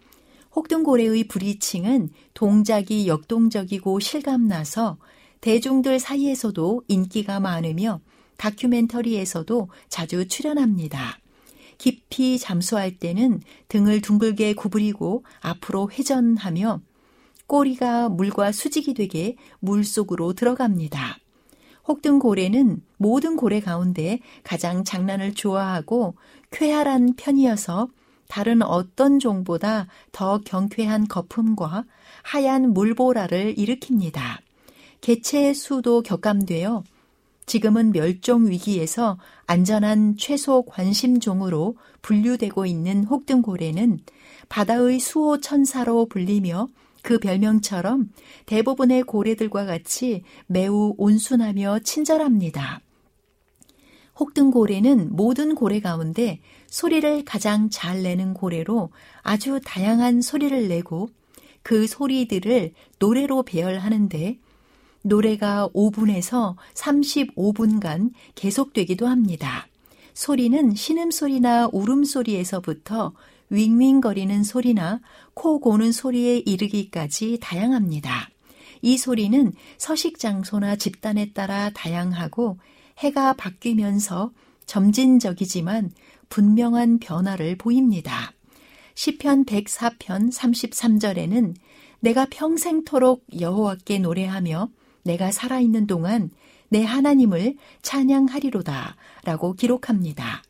[0.56, 4.98] 혹등고래의 브리칭은 동작이 역동적이고 실감나서
[5.42, 8.02] 대중들 사이에서도 인기가 많으며
[8.38, 11.20] 다큐멘터리에서도 자주 출연합니다.
[11.78, 16.82] 깊이 잠수할 때는 등을 둥글게 구부리고 앞으로 회전하며
[17.48, 21.18] 꼬리가 물과 수직이 되게 물 속으로 들어갑니다.
[21.88, 26.16] 혹등 고래는 모든 고래 가운데 가장 장난을 좋아하고
[26.52, 27.88] 쾌활한 편이어서
[28.30, 31.84] 다른 어떤 종보다 더 경쾌한 거품과
[32.22, 34.38] 하얀 물보라를 일으킵니다.
[35.02, 36.84] 개체의 수도 격감되어
[37.48, 39.18] 지금은 멸종 위기에서
[39.48, 44.02] 안전한 최소 관심종으로 분류되고 있는 혹등고래는
[44.48, 46.68] 바다의 수호 천사로 불리며
[47.02, 48.12] 그 별명처럼
[48.46, 52.82] 대부분의 고래들과 같이 매우 온순하며 친절합니다.
[54.20, 58.90] 혹등고래는 모든 고래 가운데 소리를 가장 잘 내는 고래로
[59.22, 61.10] 아주 다양한 소리를 내고
[61.64, 64.38] 그 소리들을 노래로 배열하는데
[65.02, 69.68] 노래가 5분에서 35분간 계속되기도 합니다.
[70.14, 73.14] 소리는 신음소리나 울음소리에서부터
[73.50, 75.00] 윙윙거리는 소리나
[75.34, 78.30] 코 고는 소리에 이르기까지 다양합니다.
[78.82, 82.58] 이 소리는 서식 장소나 집단에 따라 다양하고
[82.98, 84.32] 해가 바뀌면서
[84.66, 85.92] 점진적이지만
[86.30, 88.34] 분명한 변화를 보입니다.
[88.96, 91.56] 시편 104편 33절에는
[92.00, 94.70] 내가 평생토록 여호와께 노래하며
[95.04, 96.30] 내가 살아있는 동안
[96.70, 100.44] 내 하나님을 찬양하리로다 라고 기록합니다.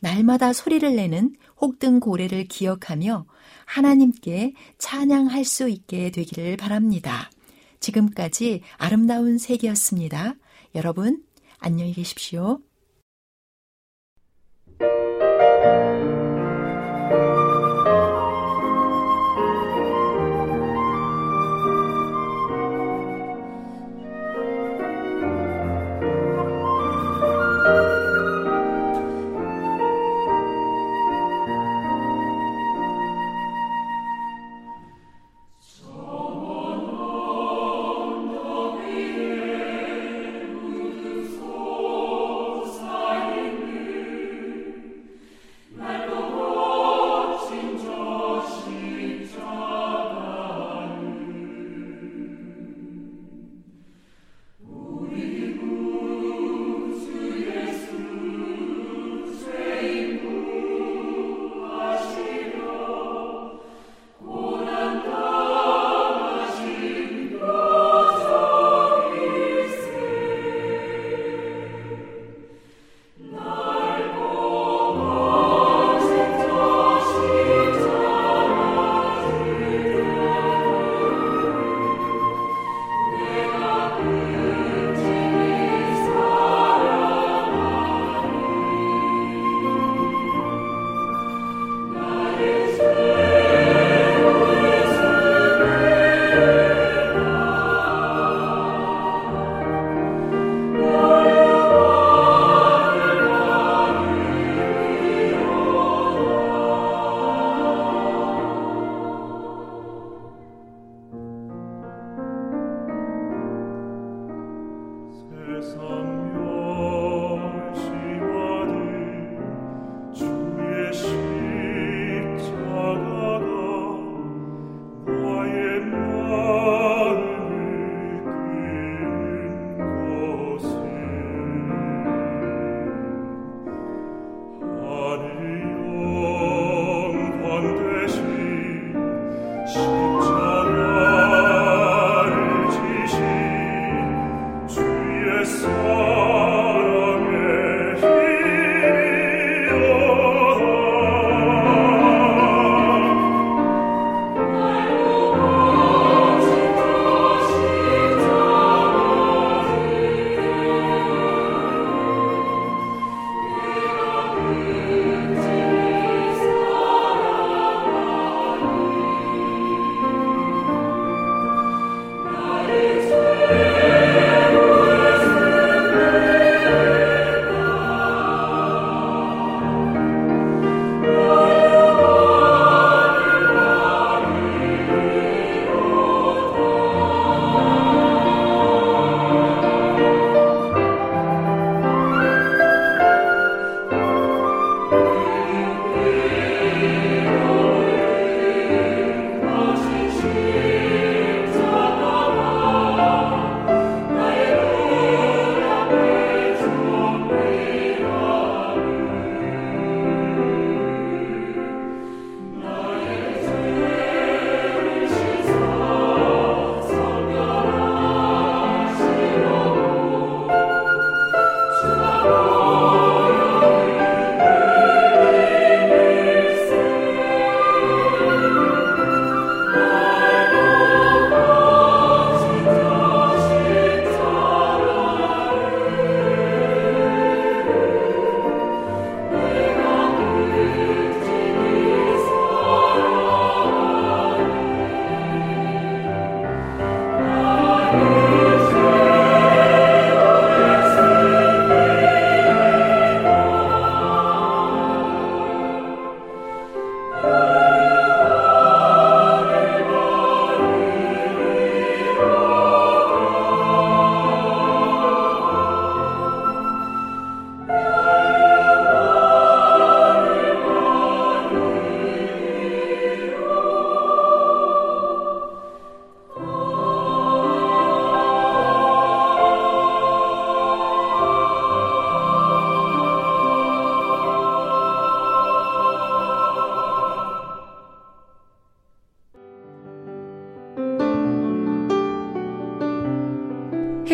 [0.00, 3.26] 날마다 소리를 내는 혹등 고래를 기억하며
[3.66, 7.30] 하나님께 찬양할 수 있게 되기를 바랍니다.
[7.80, 10.34] 지금까지 아름다운 세계였습니다.
[10.74, 11.22] 여러분,
[11.58, 12.60] 안녕히 계십시오.